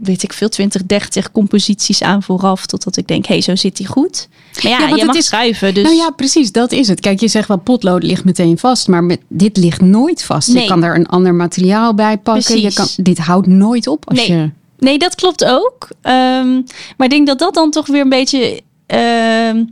[0.00, 2.66] weet ik veel, 20, 30 composities aan vooraf.
[2.66, 4.28] Totdat ik denk, hé, hey, zo zit die goed.
[4.62, 5.74] Maar ja, ja je mag is, schrijven.
[5.74, 5.82] Dus...
[5.82, 7.00] Nou ja, precies, dat is het.
[7.00, 8.88] Kijk, je zegt wel, potlood ligt meteen vast.
[8.88, 10.48] Maar met, dit ligt nooit vast.
[10.48, 10.62] Nee.
[10.62, 12.60] Je kan er een ander materiaal bij pakken.
[12.60, 14.38] Je kan, dit houdt nooit op als nee.
[14.38, 14.50] je...
[14.80, 15.88] Nee, dat klopt ook.
[16.02, 16.64] Um,
[16.96, 18.60] maar ik denk dat dat dan toch weer een beetje
[18.94, 19.62] uh,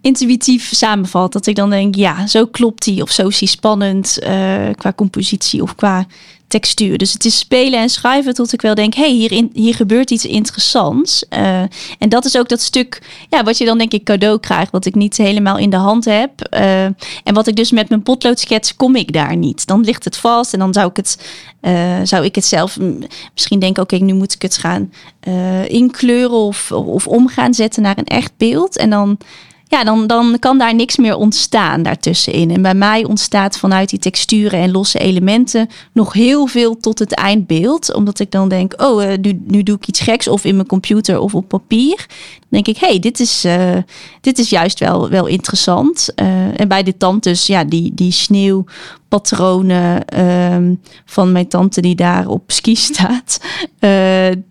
[0.00, 1.32] intuïtief samenvalt.
[1.32, 3.02] Dat ik dan denk, ja, zo klopt die.
[3.02, 6.06] Of zo is die spannend uh, qua compositie of qua
[6.48, 6.98] textuur.
[6.98, 10.10] Dus het is spelen en schrijven tot ik wel denk, hé, hey, hier, hier gebeurt
[10.10, 11.24] iets interessants.
[11.30, 11.60] Uh,
[11.98, 14.84] en dat is ook dat stuk, ja, wat je dan denk ik cadeau krijgt, wat
[14.84, 16.30] ik niet helemaal in de hand heb.
[16.54, 19.66] Uh, en wat ik dus met mijn potloodskets kom ik daar niet.
[19.66, 21.18] Dan ligt het vast en dan zou ik het,
[21.62, 22.78] uh, zou ik het zelf
[23.34, 24.92] misschien denken, oké, nu moet ik het gaan
[25.66, 28.76] inkleuren of, of gaan zetten naar een echt beeld.
[28.76, 29.18] En dan
[29.68, 32.50] ja, dan, dan kan daar niks meer ontstaan daartussenin.
[32.50, 37.14] En bij mij ontstaat vanuit die texturen en losse elementen nog heel veel tot het
[37.14, 37.94] eindbeeld.
[37.94, 40.66] Omdat ik dan denk, oh, uh, nu, nu doe ik iets geks of in mijn
[40.66, 41.96] computer of op papier.
[41.96, 42.06] Dan
[42.48, 43.76] denk ik, hey, dit is, uh,
[44.20, 46.08] dit is juist wel, wel interessant.
[46.16, 50.20] Uh, en bij de tantes, ja, die, die sneeuwpatronen
[50.52, 53.40] um, van mijn tante die daar op ski staat.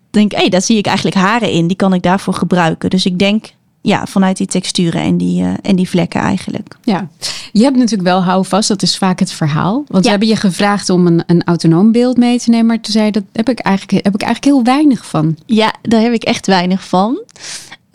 [0.10, 1.68] denk hé, hey, daar zie ik eigenlijk haren in.
[1.68, 2.90] Die kan ik daarvoor gebruiken.
[2.90, 3.56] Dus ik denk
[3.88, 6.76] ja, vanuit die texturen en die, uh, en die vlekken eigenlijk.
[6.84, 7.08] Ja,
[7.52, 9.84] je hebt natuurlijk wel houvast, dat is vaak het verhaal.
[9.88, 12.92] Want we hebben je gevraagd om een, een autonoom beeld mee te nemen, maar toen
[12.92, 15.38] zei dat heb ik, eigenlijk, heb ik eigenlijk heel weinig van.
[15.46, 17.20] Ja, daar heb ik echt weinig van.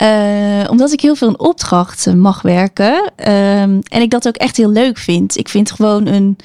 [0.03, 3.11] Uh, omdat ik heel veel in opdracht mag werken.
[3.27, 5.37] Uh, en ik dat ook echt heel leuk vind.
[5.37, 6.37] Ik vind gewoon een,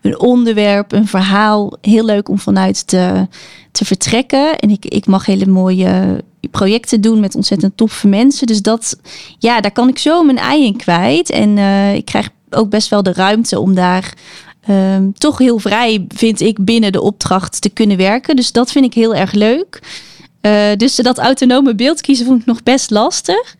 [0.00, 3.28] een onderwerp, een verhaal heel leuk om vanuit te,
[3.72, 4.58] te vertrekken.
[4.58, 8.46] En ik, ik mag hele mooie projecten doen met ontzettend toffe mensen.
[8.46, 8.98] Dus dat,
[9.38, 11.30] ja, daar kan ik zo mijn ei in kwijt.
[11.30, 14.14] En uh, ik krijg ook best wel de ruimte om daar
[14.70, 18.36] um, toch heel vrij, vind ik, binnen de opdracht te kunnen werken.
[18.36, 19.80] Dus dat vind ik heel erg leuk.
[20.46, 23.56] Uh, dus dat autonome beeld kiezen vond ik nog best lastig.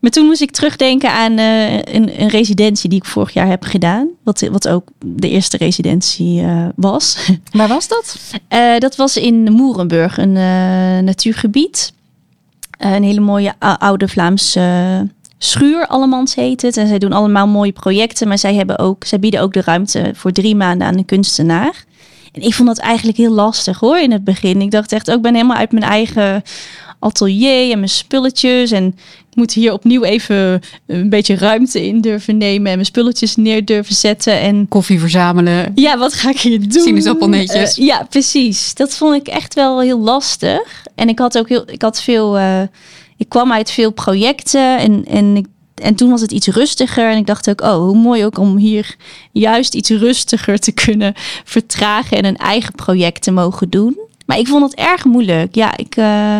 [0.00, 3.62] Maar toen moest ik terugdenken aan uh, een, een, residentie die ik vorig jaar heb
[3.62, 4.08] gedaan.
[4.22, 7.16] Wat, wat ook de eerste residentie uh, was.
[7.52, 8.16] Waar was dat?
[8.78, 10.32] Dat was in Moerenburg, een
[11.04, 11.92] natuurgebied.
[12.78, 15.06] een hele mooie oude Vlaamse
[15.38, 16.76] schuur, Allemans heet het.
[16.76, 18.28] En zij doen allemaal mooie projecten.
[18.28, 21.84] Maar zij, hebben ook, zij bieden ook de ruimte voor drie maanden aan een kunstenaar.
[22.32, 24.60] En ik vond dat eigenlijk heel lastig hoor in het begin.
[24.60, 26.42] Ik dacht echt, ook oh, ben helemaal uit mijn eigen
[26.98, 28.70] atelier en mijn spulletjes.
[28.70, 28.86] En
[29.30, 33.64] ik moet hier opnieuw even een beetje ruimte in durven nemen en mijn spulletjes neer
[33.64, 34.40] durven zetten.
[34.40, 35.72] En koffie verzamelen.
[35.74, 36.82] Ja, wat ga ik hier doen?
[36.82, 37.78] Sinaasappelnetjes.
[37.78, 38.74] Uh, ja, precies.
[38.74, 40.86] Dat vond ik echt wel heel lastig.
[40.94, 42.60] En ik had ook heel, ik had veel, uh,
[43.16, 45.46] ik kwam uit veel projecten en, en ik
[45.80, 47.10] en toen was het iets rustiger.
[47.10, 48.96] En ik dacht ook, oh, hoe mooi ook om hier
[49.32, 51.12] juist iets rustiger te kunnen
[51.44, 53.98] vertragen en een eigen project te mogen doen.
[54.26, 55.54] Maar ik vond het erg moeilijk.
[55.54, 56.38] Ja, ik, uh,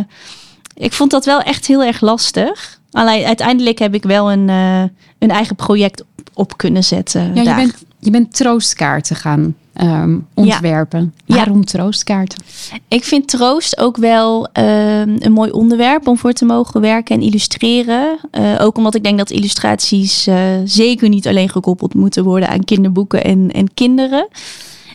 [0.74, 2.80] ik vond dat wel echt heel erg lastig.
[2.90, 4.82] Alleen uiteindelijk heb ik wel een, uh,
[5.18, 7.34] een eigen project op kunnen zetten.
[7.34, 11.14] Ja, je bent, je bent troostkaarten gaan um, ontwerpen.
[11.24, 11.34] Ja.
[11.34, 12.42] Waarom troostkaarten?
[12.88, 17.22] Ik vind troost ook wel um, een mooi onderwerp om voor te mogen werken en
[17.22, 18.18] illustreren.
[18.32, 22.64] Uh, ook omdat ik denk dat illustraties uh, zeker niet alleen gekoppeld moeten worden aan
[22.64, 24.28] kinderboeken en, en kinderen.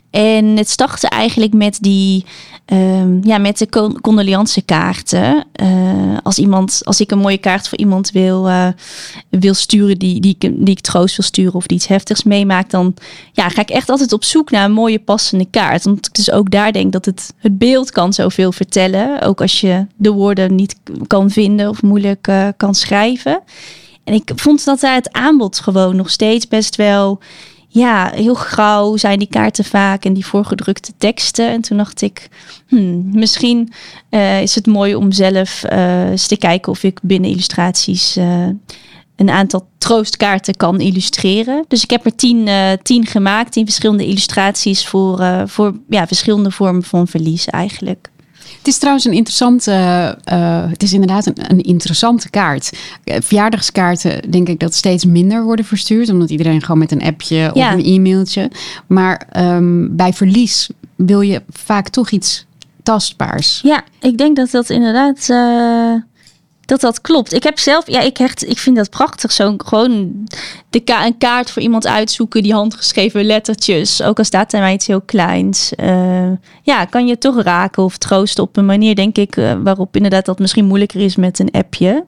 [0.09, 2.25] En het startte eigenlijk met die
[2.65, 5.45] Um, ja, met de con condoleancekaarten.
[5.61, 8.67] Uh, als, iemand, als ik een mooie kaart voor iemand wil, uh,
[9.29, 12.93] wil sturen, die, die, die ik troost wil sturen of die iets heftigs meemaakt, dan
[13.31, 15.83] ja, ga ik echt altijd op zoek naar een mooie passende kaart.
[15.83, 19.21] Want ik dus ook daar denk dat het, het beeld kan zoveel vertellen.
[19.21, 20.75] Ook als je de woorden niet
[21.07, 23.41] kan vinden of moeilijk uh, kan schrijven.
[24.03, 27.19] En ik vond dat daar het aanbod gewoon nog steeds best wel
[27.73, 31.49] ja, heel grauw zijn die kaarten vaak en die voorgedrukte teksten.
[31.49, 32.29] En toen dacht ik,
[32.67, 33.73] hmm, misschien
[34.09, 38.47] uh, is het mooi om zelf uh, eens te kijken of ik binnen illustraties uh,
[39.15, 41.65] een aantal troostkaarten kan illustreren.
[41.67, 42.49] Dus ik heb er tien,
[42.83, 48.11] tien gemaakt, tien verschillende illustraties voor, voor ja, verschillende vormen van verlies eigenlijk.
[48.63, 49.71] Het is trouwens een interessante,
[50.33, 52.71] uh, het is inderdaad een, een interessante kaart.
[53.05, 57.49] Uh, verjaardagskaarten denk ik dat steeds minder worden verstuurd, omdat iedereen gewoon met een appje
[57.49, 57.73] of ja.
[57.73, 58.51] een e-mailtje.
[58.87, 62.45] Maar um, bij verlies wil je vaak toch iets
[62.83, 63.59] tastbaars.
[63.63, 65.27] Ja, ik denk dat dat inderdaad.
[65.29, 66.12] Uh
[66.65, 67.33] dat dat klopt.
[67.33, 69.31] Ik heb zelf, ja, ik, hecht, ik vind dat prachtig.
[69.31, 70.27] Zo gewoon
[70.69, 74.01] de een kaart voor iemand uitzoeken, die handgeschreven lettertjes.
[74.01, 75.71] Ook al staat er mij iets heel kleins.
[75.77, 76.31] Uh,
[76.63, 80.25] ja, kan je toch raken of troosten op een manier, denk ik, uh, waarop inderdaad
[80.25, 82.05] dat misschien moeilijker is met een appje.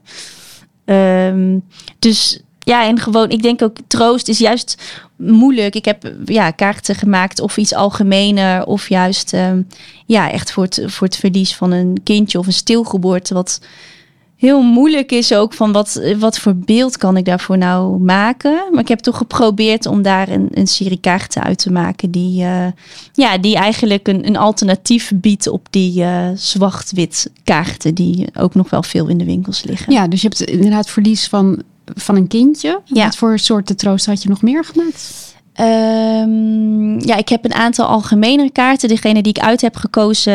[0.86, 1.64] Um,
[2.00, 4.82] dus ja, en gewoon, ik denk ook troost is juist
[5.16, 5.76] moeilijk.
[5.76, 9.68] Ik heb ja, kaarten gemaakt of iets algemener, of juist um,
[10.06, 13.34] ja, echt voor het, voor het verlies van een kindje of een stilgeboorte.
[13.34, 13.62] Wat
[14.36, 18.64] heel moeilijk is ook van wat, wat voor beeld kan ik daarvoor nou maken.
[18.72, 22.44] Maar ik heb toch geprobeerd om daar een, een serie kaarten uit te maken die,
[22.44, 22.68] uh,
[23.14, 28.70] ja, die eigenlijk een, een alternatief biedt op die uh, zwart-wit kaarten die ook nog
[28.70, 29.94] wel veel in de winkels liggen.
[29.94, 31.62] Ja, dus je hebt inderdaad verlies van,
[31.96, 32.82] van een kindje.
[32.86, 33.04] Ja.
[33.04, 35.35] Wat voor soorten troost had je nog meer gemaakt?
[35.56, 38.90] Ehm, ja, ik heb een aantal algemene kaarten.
[38.90, 40.34] Degene die ik uit heb gekozen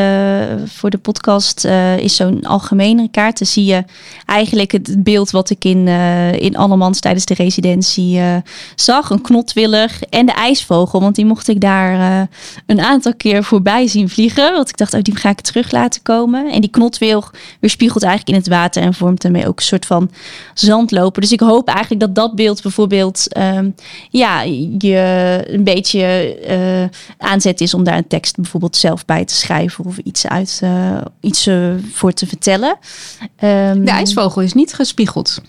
[0.68, 3.38] voor de podcast uh, is zo'n algemene kaart.
[3.38, 3.84] Dan zie je
[4.26, 8.36] eigenlijk het beeld wat ik in, uh, in Annemans tijdens de residentie uh,
[8.74, 9.10] zag.
[9.10, 11.00] Een knotwillig en de ijsvogel.
[11.00, 12.28] Want die mocht ik daar
[12.66, 14.52] een aantal keer voorbij zien vliegen.
[14.52, 16.50] Want ik dacht, oh, die ga ik terug laten komen.
[16.52, 20.10] En die knotwilg weerspiegelt eigenlijk in het water en vormt daarmee ook een soort van
[20.54, 21.20] zandloper.
[21.20, 23.74] Dus ik hoop eigenlijk dat dat beeld bijvoorbeeld um,
[24.10, 24.42] ja,
[24.78, 25.08] je
[25.54, 29.98] een beetje uh, aanzet is om daar een tekst bijvoorbeeld zelf bij te schrijven of
[29.98, 31.48] iets uit uh, iets
[31.92, 32.78] voor te vertellen.
[33.20, 35.40] Um, de ijsvogel is niet gespiegeld.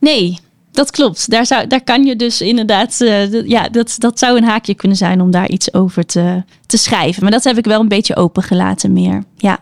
[0.00, 0.38] Nee,
[0.70, 1.30] dat klopt.
[1.30, 2.96] Daar, zou, daar kan je dus inderdaad,
[3.44, 7.22] ja, dat, dat zou een haakje kunnen zijn om daar iets over te, te schrijven.
[7.22, 9.24] Maar dat heb ik wel een beetje opengelaten meer.
[9.36, 9.58] Ja.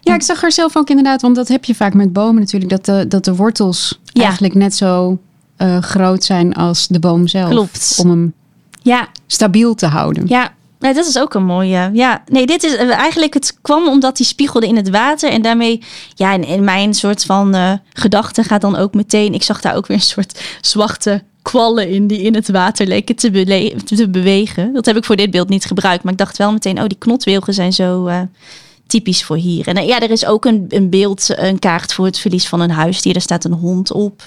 [0.00, 2.70] Ja, ik zag er zelf ook inderdaad, want dat heb je vaak met bomen natuurlijk,
[2.70, 4.22] dat de, dat de wortels ja.
[4.22, 5.18] eigenlijk net zo
[5.58, 7.50] uh, groot zijn als de boom zelf.
[7.50, 7.96] Klopt.
[7.98, 8.34] Om hem
[8.84, 9.08] ja.
[9.26, 10.24] stabiel te houden.
[10.26, 10.52] Ja,
[10.84, 11.90] Nee, dat is ook een mooie.
[11.92, 13.34] Ja, nee, dit is eh, eigenlijk.
[13.34, 15.30] Het kwam omdat die spiegelde in het water.
[15.30, 15.82] En daarmee,
[16.14, 19.34] ja, in, in mijn soort van uh, gedachte gaat dan ook meteen.
[19.34, 23.16] Ik zag daar ook weer een soort zwarte kwallen in die in het water leken
[23.16, 23.30] te,
[23.84, 24.72] te bewegen.
[24.72, 26.02] Dat heb ik voor dit beeld niet gebruikt.
[26.02, 28.20] Maar ik dacht wel meteen, oh, die knotwilgen zijn zo uh,
[28.86, 29.68] typisch voor hier.
[29.68, 32.70] En ja, er is ook een, een beeld, een kaart voor het verlies van een
[32.70, 33.14] huisdier.
[33.14, 34.22] Er staat een hond op.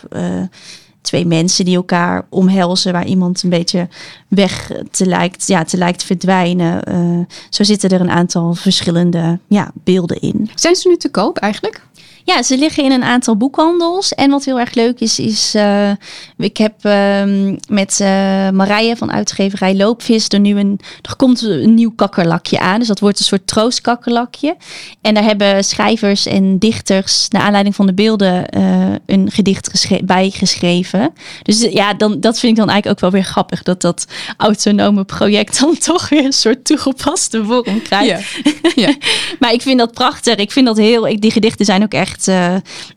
[1.01, 3.87] Twee mensen die elkaar omhelzen, waar iemand een beetje
[4.27, 6.89] weg te lijkt, ja, te lijkt verdwijnen.
[6.89, 10.49] Uh, zo zitten er een aantal verschillende ja, beelden in.
[10.55, 11.81] Zijn ze nu te koop eigenlijk?
[12.27, 14.13] Ja, ze liggen in een aantal boekhandels.
[14.13, 15.91] En wat heel erg leuk is, is uh,
[16.37, 17.23] ik heb uh,
[17.67, 18.07] met uh,
[18.49, 22.79] Marije van uitgeverij Loopvis er nu een, er komt een nieuw kakkerlakje aan.
[22.79, 24.55] Dus dat wordt een soort troostkakkerlakje.
[25.01, 30.03] En daar hebben schrijvers en dichters, naar aanleiding van de beelden, uh, een gedicht geschre
[30.03, 31.13] bijgeschreven.
[31.43, 34.07] Dus ja, dan, dat vind ik dan eigenlijk ook wel weer grappig, dat dat
[34.37, 38.25] autonome project dan toch weer een soort toegepaste vorm krijgt.
[38.43, 38.71] Ja.
[38.75, 38.95] ja.
[39.39, 40.35] maar ik vind dat prachtig.
[40.35, 42.55] Ik vind dat heel, ik, die gedichten zijn ook echt echt, uh,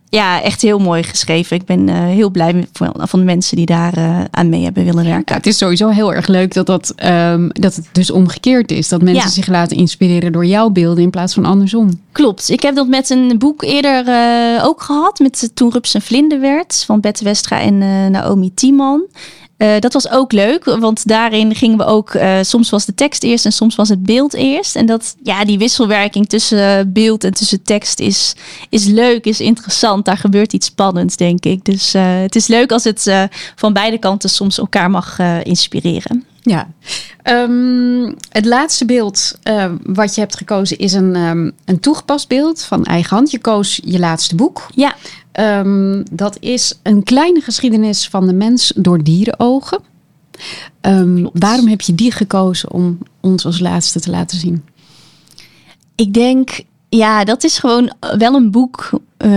[0.08, 1.56] ja, echt heel mooi geschreven.
[1.56, 4.84] Ik ben uh, heel blij van, van de mensen die daar uh, aan mee hebben
[4.84, 5.24] willen werken.
[5.26, 8.88] Ja, het is sowieso heel erg leuk dat, dat, um, dat het dus omgekeerd is.
[8.88, 9.30] Dat mensen ja.
[9.30, 12.00] zich laten inspireren door jouw beelden in plaats van andersom.
[12.12, 12.50] Klopt.
[12.50, 14.04] Ik heb dat met een boek eerder
[14.62, 15.18] ook gehad.
[15.18, 17.78] Met Toen Rups en Vlinder werd van Bette Westra en
[18.10, 19.02] Naomi Tiemann.
[19.61, 23.22] Uh, dat was ook leuk, want daarin gingen we ook, uh, soms was de tekst
[23.22, 24.76] eerst en soms was het beeld eerst.
[24.76, 28.34] En dat, ja, die wisselwerking tussen beeld en tussen tekst is,
[28.68, 30.04] is leuk, is interessant.
[30.04, 31.64] Daar gebeurt iets spannends, denk ik.
[31.64, 36.24] Dus uh, het is leuk als het van beide kanten soms elkaar mag inspireren.
[36.42, 36.68] Ja,
[37.24, 39.38] um, het laatste beeld
[39.82, 43.30] wat je hebt gekozen is een, um, een toegepast beeld van eigen hand.
[43.30, 44.66] Je koos je laatste boek.
[44.74, 44.94] Ja.
[45.33, 49.81] Um, dat is een kleine geschiedenis van de mens door dierenogen.
[50.81, 54.64] Um, waarom heb je die gekozen om ons als laatste te laten zien?
[55.95, 59.31] Ik denk, ja, dat is gewoon wel een boek uh,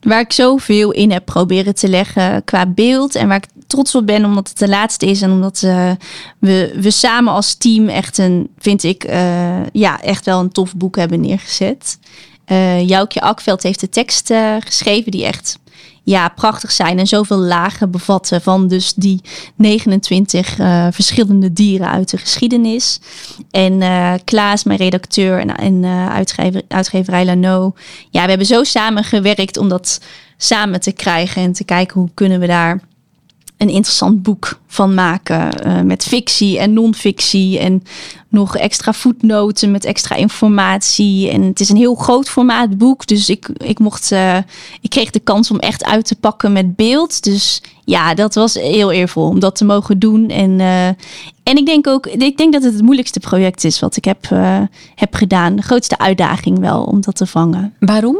[0.00, 3.14] waar ik zoveel in heb proberen te leggen qua beeld.
[3.14, 5.22] En waar ik trots op ben omdat het de laatste is.
[5.22, 5.90] En omdat uh,
[6.38, 10.76] we, we samen als team echt een, vind ik, uh, ja, echt wel een tof
[10.76, 11.98] boek hebben neergezet.
[12.52, 15.58] Uh, Joukje Akveld heeft de tekst uh, geschreven die echt
[16.02, 19.20] ja, prachtig zijn en zoveel lagen bevatten van dus die
[19.54, 23.00] 29 uh, eh, verschillende dieren uit de geschiedenis.
[23.50, 23.82] En
[24.24, 27.74] Klaas, mijn redacteur en, en uitgever, uitgeverij Lano,
[28.10, 30.00] ja, we hebben zo samengewerkt om dat
[30.36, 32.80] samen te krijgen en te kijken hoe kunnen we daar
[33.60, 35.66] een interessant boek van maken.
[35.66, 37.58] Uh, met fictie en non-fictie.
[37.58, 37.82] En
[38.28, 41.30] nog extra voetnoten met extra informatie.
[41.30, 43.06] En het is een heel groot formaat boek.
[43.06, 44.10] Dus ik, ik mocht.
[44.12, 44.36] Uh,
[44.80, 47.22] ik kreeg de kans om echt uit te pakken met beeld.
[47.22, 50.28] Dus ja, dat was heel eervol om dat te mogen doen.
[50.28, 50.86] En, uh,
[51.42, 54.28] en ik denk ook, ik denk dat het het moeilijkste project is wat ik heb,
[54.94, 55.56] heb gedaan.
[55.56, 57.74] De grootste uitdaging wel om dat te vangen.
[57.78, 58.18] Waarom?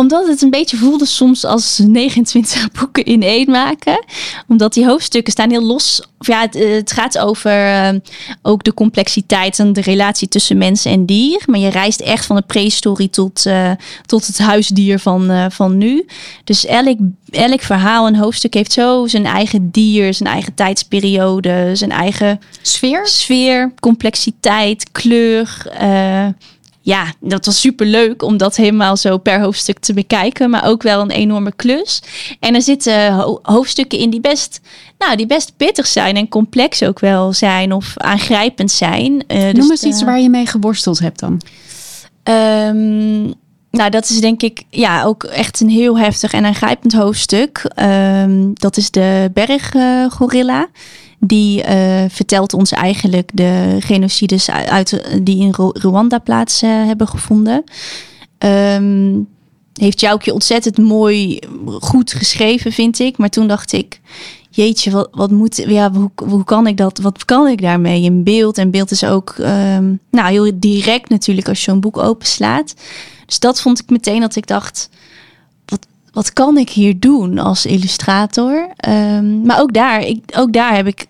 [0.00, 4.04] Omdat het een beetje voelde soms als 29 boeken in één maken.
[4.48, 6.02] Omdat die hoofdstukken staan heel los.
[6.18, 7.98] Of ja, het, eh, het gaat over uh,
[8.42, 11.42] ook de complexiteit en de relatie tussen mens en dier.
[11.46, 13.70] Maar je reist echt van de prehistorie tot, uh,
[14.06, 16.06] tot het huisdier van, uh, van nu.
[16.44, 16.98] Dus elk,
[17.30, 23.06] elk verhaal en hoofdstuk heeft zo zijn eigen dier, zijn eigen tijdsperiode, zijn eigen sfeer,
[23.06, 25.68] sfeer complexiteit, kleur
[26.80, 30.50] ja, dat was super leuk om dat helemaal zo per hoofdstuk te bekijken.
[30.50, 32.02] Maar ook wel een enorme klus.
[32.40, 34.60] En er zitten hoofdstukken in die best,
[34.98, 39.12] nou, die best pittig zijn en complex ook wel zijn of aangrijpend zijn.
[39.28, 41.40] Uh, Noem dus eens iets waar je mee geworsteld hebt dan.
[42.24, 43.34] Um,
[43.70, 47.70] nou, dat is denk ik ja, ook echt een heel heftig en aangrijpend hoofdstuk.
[47.74, 50.68] Ehm, dat is de berggorilla.
[51.18, 57.64] die uh, vertelt ons eigenlijk de genocides uit, die in Rwanda plaats uh, hebben gevonden.
[58.38, 59.28] Um,
[59.80, 61.38] heeft Joukje ontzettend mooi,
[61.80, 63.18] goed geschreven, vind ik.
[63.18, 64.00] Maar toen dacht ik,
[64.50, 68.24] jeetje, wat, wat moet, ja, hoe, hoe kan ik dat, wat kan ik daarmee in
[68.24, 68.58] beeld?
[68.58, 72.74] En beeld is ook, um, nou, heel direct natuurlijk als je zo'n boek openslaat.
[73.30, 74.88] Dus dat vond ik meteen dat ik dacht,
[75.64, 78.68] wat, wat kan ik hier doen als illustrator?
[78.88, 81.06] Um, maar ook daar, ik, ook daar heb ik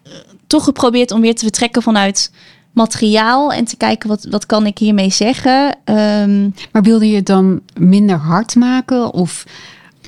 [0.46, 2.32] toch geprobeerd om weer te vertrekken vanuit
[2.72, 5.76] materiaal en te kijken wat, wat kan ik hiermee zeggen.
[5.84, 9.12] Um, maar wilde je het dan minder hard maken?
[9.12, 9.44] Of,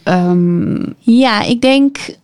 [0.04, 0.94] um...
[0.98, 2.16] Ja, ik denk.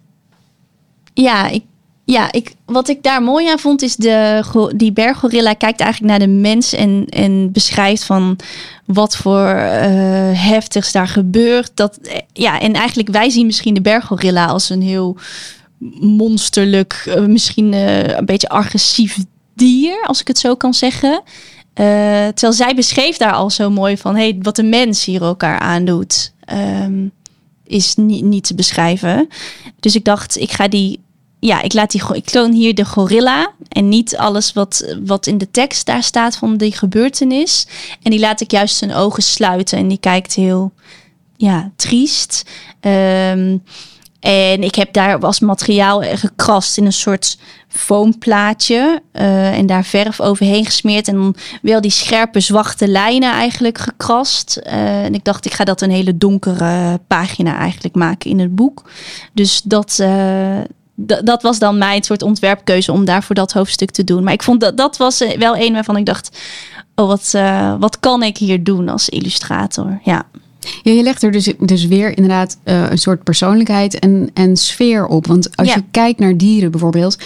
[1.14, 1.64] Ja, ik,
[2.11, 4.42] ja ik, wat ik daar mooi aan vond is de,
[4.76, 8.38] die berggorilla kijkt eigenlijk naar de mens en, en beschrijft van
[8.84, 9.72] wat voor uh,
[10.32, 11.70] heftigs daar gebeurt.
[11.74, 11.98] Dat,
[12.32, 15.16] ja, en eigenlijk wij zien misschien de berggorilla als een heel
[16.00, 19.18] monsterlijk, uh, misschien een beetje agressief
[19.54, 21.22] dier, als ik het zo kan zeggen.
[21.74, 26.32] Terwijl zij beschreef daar al zo mooi van, hey, wat de mens hier elkaar aandoet,
[26.52, 27.12] um,
[27.66, 29.28] is niet, niet te beschrijven.
[29.80, 31.00] Dus ik dacht, ik ga die,
[31.41, 35.39] ja, ik laat die, ik toon hier de gorilla en niet alles wat, wat in
[35.39, 37.66] de tekst daar staat van die gebeurtenis.
[38.03, 40.72] En die laat ik juist zijn ogen sluiten en die kijkt heel,
[41.36, 42.43] ja, triest.
[42.80, 43.62] Um,
[44.20, 49.03] en ik heb daar als materiaal gekrast in een soort foamplaatje.
[49.12, 51.09] Uh, en daar verf overheen gesmeerd.
[51.09, 54.61] En dan wel die scherpe, zwarte lijnen eigenlijk gekrast.
[54.66, 58.55] Uh, en ik dacht, ik ga dat een hele donkere pagina eigenlijk maken in het
[58.55, 58.91] boek.
[59.32, 60.59] Dus dat, uh,
[61.07, 64.24] dat was dan mijn soort ontwerpkeuze om daarvoor dat hoofdstuk te doen.
[64.24, 66.38] Maar ik vond dat dat was wel een waarvan ik dacht:
[66.94, 67.34] oh, wat,
[67.78, 70.01] wat kan ik hier doen als illustrator?
[70.05, 70.26] Ja.
[70.82, 75.07] Ja, je legt er dus, dus weer inderdaad uh, een soort persoonlijkheid en, en sfeer
[75.07, 75.26] op.
[75.26, 77.18] Want als je kijkt naar dieren bijvoorbeeld,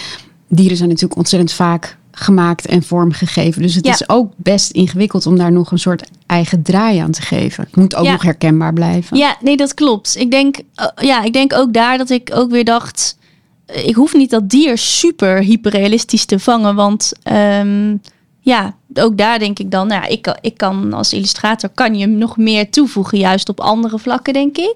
[0.47, 3.61] dieren zijn natuurlijk ontzettend vaak gemaakt en vormgegeven.
[3.61, 7.21] Dus het is ook best ingewikkeld om daar nog een soort eigen draai aan te
[7.21, 7.63] geven.
[7.63, 9.17] Het moet ook nog herkenbaar blijven.
[9.17, 10.15] Ja, nee, dat klopt.
[10.17, 13.17] Ik denk, uh, ja, ik denk ook daar dat ik ook weer dacht.
[13.65, 16.75] Eh, ik hoef niet dat dier super hyperrealistisch te vangen.
[16.75, 18.01] Want um,
[18.43, 22.37] ja, ook daar denk ik dan, nou, ik, ik kan als illustrator kan je nog
[22.37, 24.75] meer toevoegen, juist op andere vlakken, denk ik.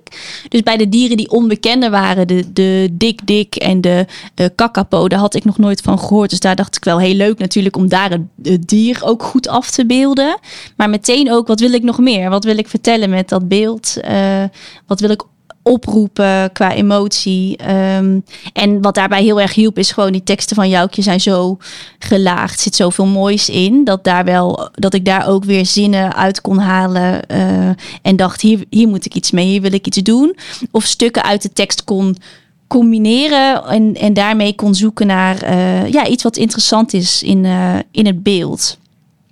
[0.49, 5.07] Dus bij de dieren die onbekender waren, de, de dik dik en de uh, kakapo,
[5.07, 6.29] daar had ik nog nooit van gehoord.
[6.29, 9.71] Dus daar dacht ik wel heel leuk natuurlijk om daar het, dier ook goed af
[9.71, 10.39] te beelden.
[10.75, 12.29] Maar meteen ook, wat wil ik nog meer?
[12.29, 13.97] Wat wil ik vertellen met dat beeld?
[14.09, 14.43] Uh,
[14.85, 15.23] wat wil ik
[15.67, 17.59] oproepen qua emotie.
[17.97, 21.57] Um, en wat daarbij heel erg hielp, is gewoon die teksten van Joukje zijn zo
[21.99, 22.59] gelaagd.
[22.59, 23.83] zit zoveel moois in.
[23.83, 27.21] Dat, daar wel, dat ik daar ook weer zinnen uit kon halen.
[27.31, 27.69] Uh,
[28.01, 30.37] en dacht, hier, hier moet ik iets mee, hier wil ik iets doen.
[30.71, 32.17] Of stukken uit de tekst kon
[32.67, 37.75] combineren en, en daarmee kon zoeken naar uh, ja, iets wat interessant is in, uh,
[37.91, 38.77] in het beeld.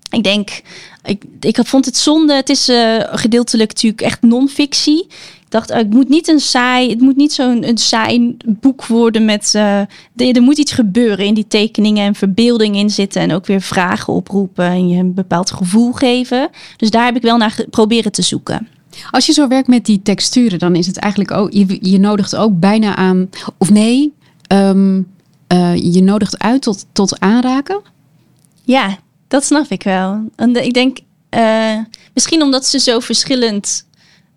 [0.10, 0.62] Ik denk,
[1.06, 2.34] ik, ik vond het zonde.
[2.34, 5.08] Het is uh, gedeeltelijk natuurlijk echt non-fictie
[5.56, 9.26] dacht, oh, ik moet niet een saai, het moet niet zo'n een saai boek worden
[9.26, 9.80] met, uh,
[10.16, 14.14] er moet iets gebeuren in die tekeningen en verbeelding in zitten en ook weer vragen
[14.14, 16.50] oproepen en je een bepaald gevoel geven.
[16.78, 18.68] Dus daar heb ik wel naar proberen te zoeken.
[19.12, 22.36] Als je zo werkt met die texturen, dan is het eigenlijk ook, je, je nodigt
[22.36, 24.14] ook bijna aan, of nee,
[24.54, 25.08] um,
[25.54, 27.82] uh, je nodigt uit tot, tot aanraken?
[28.64, 28.98] Ja,
[29.36, 30.22] dat snap ik wel.
[30.36, 30.98] En ik denk,
[31.38, 31.78] uh,
[32.14, 33.86] misschien omdat ze zo verschillend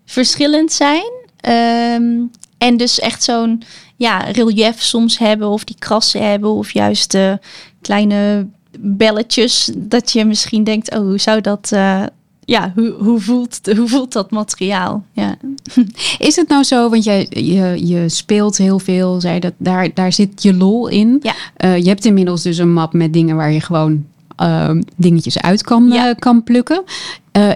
[0.04, 1.12] verschillend zijn.
[1.48, 3.62] Um, en dus echt zo'n
[3.96, 7.38] ja, relief soms hebben, of die krassen hebben, of juist de
[7.80, 8.46] kleine
[8.78, 9.70] belletjes.
[9.76, 11.70] Dat je misschien denkt, oh, hoe zou dat.
[11.74, 12.02] Uh,
[12.44, 15.04] ja, hoe, hoe, voelt, hoe voelt dat materiaal?
[15.12, 15.36] Ja.
[16.28, 20.12] Is het nou zo, want jij, je, je speelt heel veel, zei dat, daar, daar
[20.12, 21.20] zit je lol in.
[21.22, 21.34] Ja.
[21.64, 24.04] Uh, je hebt inmiddels dus een map met dingen waar je gewoon
[24.40, 26.12] uh, dingetjes uit kan, ja.
[26.12, 26.82] kan plukken.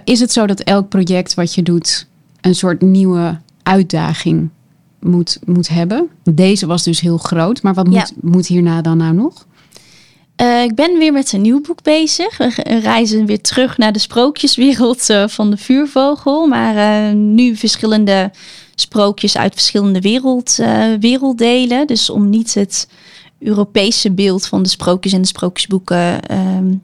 [0.04, 2.06] is het zo dat elk project wat je doet
[2.40, 4.50] een soort nieuwe uitdaging
[5.00, 6.08] moet, moet hebben.
[6.22, 9.46] Deze was dus heel groot, maar wat moet, moet hierna dan nou nog?
[10.36, 12.36] Uh, ik ben weer met een nieuw boek bezig.
[12.36, 16.46] We reizen weer terug naar de sprookjeswereld uh, van de vuurvogel.
[16.46, 16.74] Maar
[17.08, 18.30] uh, nu verschillende
[18.74, 20.58] sprookjes uit verschillende wereld,
[21.00, 21.86] werelddelen.
[21.86, 22.88] Dus om niet het
[23.45, 26.74] Europese beeld van de sprookjes en de sprookjesboeken ehm,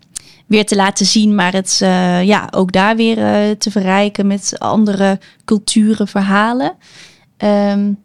[0.46, 4.54] weer te laten zien, maar het uh, ja, ook daar weer uh, te verrijken met
[4.58, 6.72] andere culturen, verhalen.
[7.44, 7.98] Um,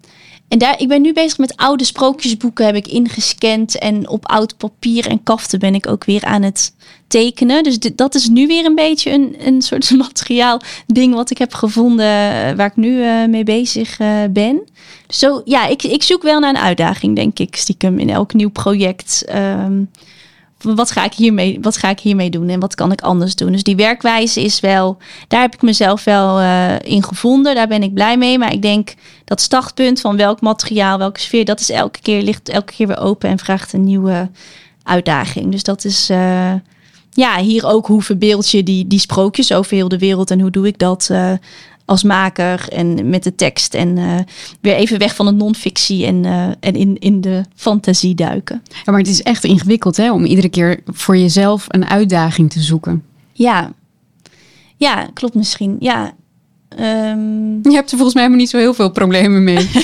[0.53, 3.77] En daar, ik ben nu bezig met oude sprookjesboeken, heb ik ingescand.
[3.77, 6.73] En op oud papier en kaften ben ik ook weer aan het
[7.07, 7.63] tekenen.
[7.63, 11.53] Dus dat is nu weer een beetje een, een soort materiaal ding wat ik heb
[11.53, 14.61] gevonden eh, waar ik nu uh, mee bezig uh, ben.
[15.07, 18.33] Dus zo, ja, ik, ik zoek wel naar een uitdaging, denk ik, stiekem in elk
[18.33, 19.25] nieuw project.
[19.35, 19.89] Um,
[20.63, 23.51] wat ga, ik hiermee, wat ga ik hiermee doen en wat kan ik anders doen?
[23.51, 24.97] Dus die werkwijze is wel,
[25.27, 27.55] daar heb ik mezelf wel uh, in gevonden.
[27.55, 28.37] Daar ben ik blij mee.
[28.37, 28.93] Maar ik denk
[29.25, 32.99] dat startpunt van welk materiaal, welke sfeer, dat is elke keer, ligt elke keer weer
[32.99, 34.29] open en vraagt een nieuwe
[34.83, 35.51] uitdaging.
[35.51, 36.09] Dus dat is.
[36.09, 36.53] Uh,
[37.15, 40.51] ja, hier ook hoe verbeeld je die, die sprookjes over heel de wereld en hoe
[40.51, 41.31] doe ik dat uh,
[41.85, 43.73] als maker en met de tekst.
[43.73, 44.15] En uh,
[44.61, 48.63] weer even weg van de non-fictie en, uh, en in, in de fantasie duiken.
[48.85, 52.61] Ja, maar het is echt ingewikkeld hè, om iedere keer voor jezelf een uitdaging te
[52.61, 53.03] zoeken.
[53.31, 53.71] Ja,
[54.77, 55.75] ja klopt misschien.
[55.79, 56.13] Ja.
[56.79, 57.59] Um...
[57.63, 59.69] Je hebt er volgens mij helemaal niet zo heel veel problemen mee.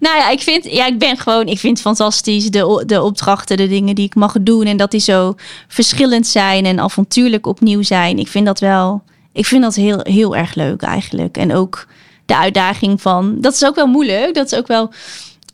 [0.00, 3.68] Nou ja, ik vind, ja, ik ben gewoon, ik vind fantastisch de, de opdrachten, de
[3.68, 5.34] dingen die ik mag doen en dat die zo
[5.68, 8.18] verschillend zijn en avontuurlijk opnieuw zijn.
[8.18, 9.02] Ik vind dat wel,
[9.32, 11.36] ik vind dat heel, heel erg leuk eigenlijk.
[11.36, 11.86] En ook
[12.26, 14.90] de uitdaging van, dat is ook wel moeilijk, dat is ook wel,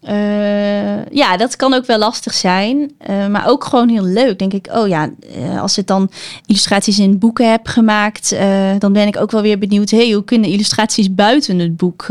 [0.09, 4.39] uh, ja, dat kan ook wel lastig zijn, uh, maar ook gewoon heel leuk.
[4.39, 6.11] Denk ik, oh ja, uh, als ik dan
[6.47, 8.37] illustraties in boeken heb gemaakt,
[8.79, 12.07] dan ben ik ook wel weer benieuwd, hey, hoe kunnen illustraties buiten het boek,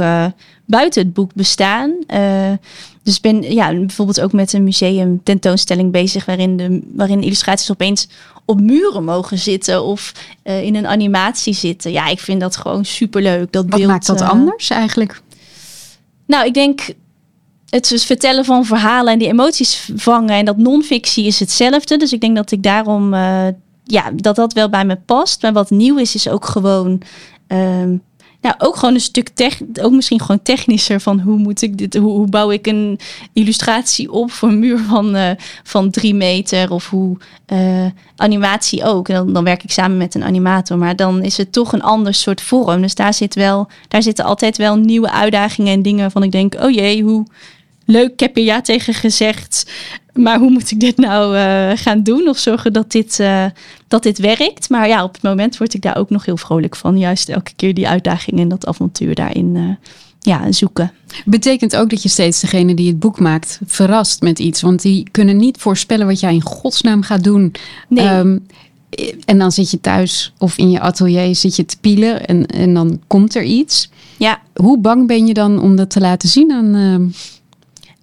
[0.66, 1.96] buiten het boek bestaan?
[3.06, 8.08] Dus ben ja, bijvoorbeeld ook met een museum tentoonstelling bezig, waarin, de, waarin illustraties opeens
[8.46, 10.12] op muren mogen zitten of
[10.44, 11.92] in een animatie zitten.
[11.92, 13.52] Ja, ik vind dat gewoon superleuk.
[13.52, 15.22] Dat Wat beeld, maakt dat anders eigenlijk?
[16.26, 16.82] Nou, ik denk
[17.70, 20.36] het vertellen van verhalen en die emoties vangen.
[20.36, 21.98] En dat non-fictie is hetzelfde.
[21.98, 23.48] Dus ik denk dat ik daarom, uh,
[23.84, 25.42] ja, dat dat wel bij me past.
[25.42, 27.02] Maar wat nieuw is, is ook gewoon,
[28.46, 31.96] nou, ook gewoon een stuk tech, ook misschien gewoon technischer van hoe moet ik dit,
[31.96, 33.00] hoe, hoe bouw ik een
[33.34, 35.30] illustratie op voor een muur van, uh,
[35.64, 37.18] van drie meter of hoe
[37.54, 37.86] uh,
[38.16, 39.08] animatie ook.
[39.08, 42.14] Dan, dan werk ik samen met een animator, maar dan is het toch een ander
[42.14, 42.82] soort vorm.
[42.82, 46.56] Dus daar zit wel, daar zitten altijd wel nieuwe uitdagingen en dingen van ik denk,
[46.62, 47.26] oh jee, hoe
[47.86, 49.72] leuk, ik heb er ja tegen gezegd.
[50.14, 52.28] Maar hoe moet ik dit nou uh, gaan doen?
[52.28, 53.46] Of zorgen dat dit, uh,
[53.88, 54.70] dat dit werkt?
[54.70, 56.98] Maar ja, op het moment word ik daar ook nog heel vrolijk van.
[56.98, 59.70] Juist elke keer die uitdaging en dat avontuur daarin uh,
[60.20, 60.92] ja, zoeken.
[61.26, 64.62] Betekent ook dat je steeds degene die het boek maakt verrast met iets.
[64.62, 67.54] Want die kunnen niet voorspellen wat jij in godsnaam gaat doen.
[67.88, 68.08] Nee.
[68.08, 68.46] Um,
[69.26, 72.74] en dan zit je thuis of in je atelier zit je te pielen en, en
[72.74, 73.90] dan komt er iets.
[74.18, 74.42] Ja.
[74.54, 76.74] Hoe bang ben je dan om dat te laten zien aan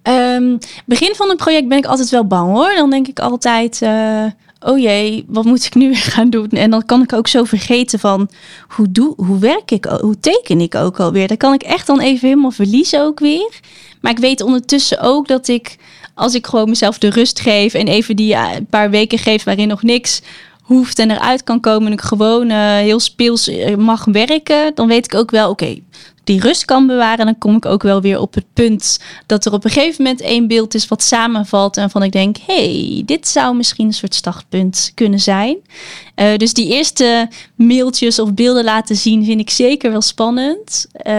[0.09, 2.73] Um, begin van een project ben ik altijd wel bang hoor.
[2.75, 4.25] Dan denk ik altijd, uh,
[4.59, 6.49] oh jee, wat moet ik nu weer gaan doen?
[6.49, 8.29] En dan kan ik ook zo vergeten van,
[8.67, 11.27] hoe, doe, hoe werk ik, hoe teken ik ook alweer?
[11.27, 13.59] Dan kan ik echt dan even helemaal verliezen ook weer.
[14.01, 15.75] Maar ik weet ondertussen ook dat ik,
[16.15, 19.67] als ik gewoon mezelf de rust geef en even die uh, paar weken geef waarin
[19.67, 20.21] nog niks
[20.61, 25.05] hoeft en eruit kan komen en ik gewoon uh, heel speels mag werken, dan weet
[25.05, 25.79] ik ook wel, oké,
[26.23, 29.53] die rust kan bewaren, dan kom ik ook wel weer op het punt dat er
[29.53, 33.27] op een gegeven moment één beeld is wat samenvalt en van ik denk, hey, dit
[33.27, 35.57] zou misschien een soort startpunt kunnen zijn.
[36.15, 40.87] Uh, dus die eerste mailtjes of beelden laten zien vind ik zeker wel spannend.
[41.07, 41.13] Uh,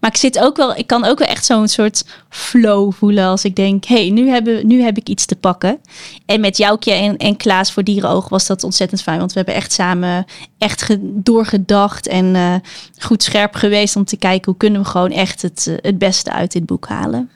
[0.00, 3.44] maar ik zit ook wel, ik kan ook wel echt zo'n soort flow voelen als
[3.44, 5.80] ik denk, hey, nu, hebben, nu heb ik iets te pakken.
[6.26, 9.54] En met Joukje en, en Klaas voor Dierenoog was dat ontzettend fijn, want we hebben
[9.54, 10.24] echt samen
[10.58, 12.54] echt doorgedacht en uh,
[12.98, 16.52] goed scherp geweest om te kijken hoe kunnen we gewoon echt het, het beste uit
[16.52, 17.30] dit boek halen.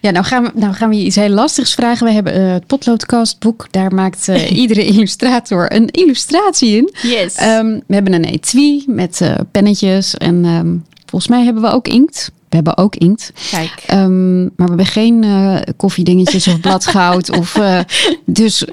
[0.00, 2.06] Ja, nou gaan, we, nou gaan we je iets heel lastigs vragen.
[2.06, 3.66] We hebben uh, het potloodkastboek.
[3.70, 6.94] Daar maakt uh, iedere illustrator een illustratie in.
[7.02, 7.40] Yes.
[7.42, 10.14] Um, we hebben een etui met uh, pennetjes.
[10.14, 12.30] En um, volgens mij hebben we ook inkt.
[12.48, 13.32] We hebben ook inkt.
[13.50, 13.84] Kijk.
[13.92, 15.24] Um, maar we hebben geen
[15.76, 17.30] koffiedingetjes of bladgoud.
[17.38, 17.60] of,
[18.24, 18.64] dus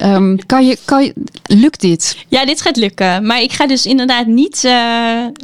[0.45, 2.17] kan je, kan je, lukt dit?
[2.27, 3.25] Ja, dit gaat lukken.
[3.25, 4.61] Maar ik ga dus inderdaad niet,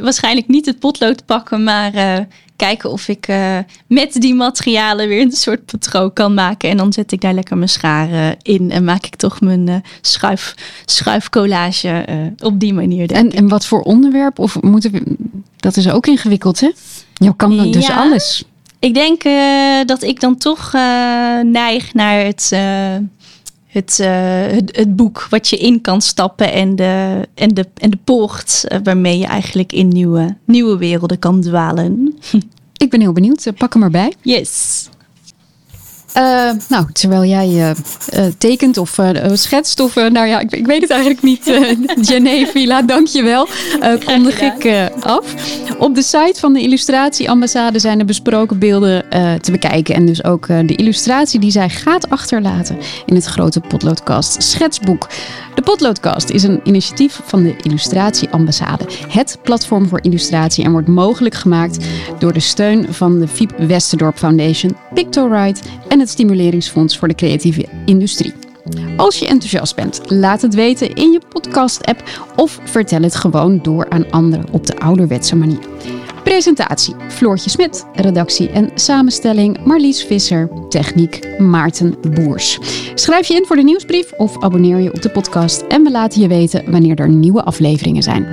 [0.01, 3.27] waarschijnlijk niet het potlood pakken, maar kijken of ik
[3.87, 6.69] met die materialen weer een soort patroon kan maken.
[6.69, 10.53] En dan zet ik daar lekker mijn schaar in en maak ik toch mijn schuif,
[10.85, 12.05] schuifcollage
[12.37, 13.11] op die manier.
[13.11, 14.39] En, en wat voor onderwerp?
[14.39, 15.15] Of moeten we,
[15.57, 16.71] dat is ook ingewikkeld, hè?
[17.13, 18.43] Je kan dan dus alles.
[18.79, 20.81] Ik denk uh, dat ik dan toch uh,
[21.41, 22.51] neig naar het,
[23.73, 23.97] uh, het,
[24.55, 28.65] het, het, boek wat je in kan stappen en de, en de, en de poort
[28.83, 32.17] waarmee je eigenlijk in nieuwe, nieuwe werelden kan dwalen.
[32.83, 33.51] ik ben heel benieuwd.
[33.57, 34.13] Pak hem erbij.
[34.21, 34.89] Yes.
[36.17, 38.99] Uh, nou, terwijl jij uh, uh, tekent of
[39.33, 41.59] schetst of nou ja, ik, ik, weet het eigenlijk niet.
[42.09, 43.47] Genevila, dankjewel.
[44.05, 45.33] kondig ik af.
[45.77, 49.05] Op de site van de illustratieambassade zijn de besproken beelden
[49.41, 49.95] te bekijken.
[49.95, 55.07] En dus ook de illustratie die zij gaat achterlaten in het grote potloodkast schetsboek.
[55.55, 61.35] De Potloodcast is een initiatief van de Illustratieambassade, het platform voor illustratie, en wordt mogelijk
[61.35, 61.85] gemaakt
[62.19, 67.65] door de steun van de Fiep Westerdorp Foundation, Pictorite en het Stimuleringsfonds voor de Creatieve
[67.85, 68.33] Industrie.
[68.97, 72.03] Als je enthousiast bent, laat het weten in je podcast-app
[72.35, 75.67] of vertel het gewoon door aan anderen op de ouderwetse manier.
[76.23, 82.59] Presentatie Floortje Smit, redactie en samenstelling Marlies Visser, techniek Maarten Boers.
[82.93, 86.21] Schrijf je in voor de nieuwsbrief of abonneer je op de podcast en we laten
[86.21, 88.23] je weten wanneer er nieuwe afleveringen zijn.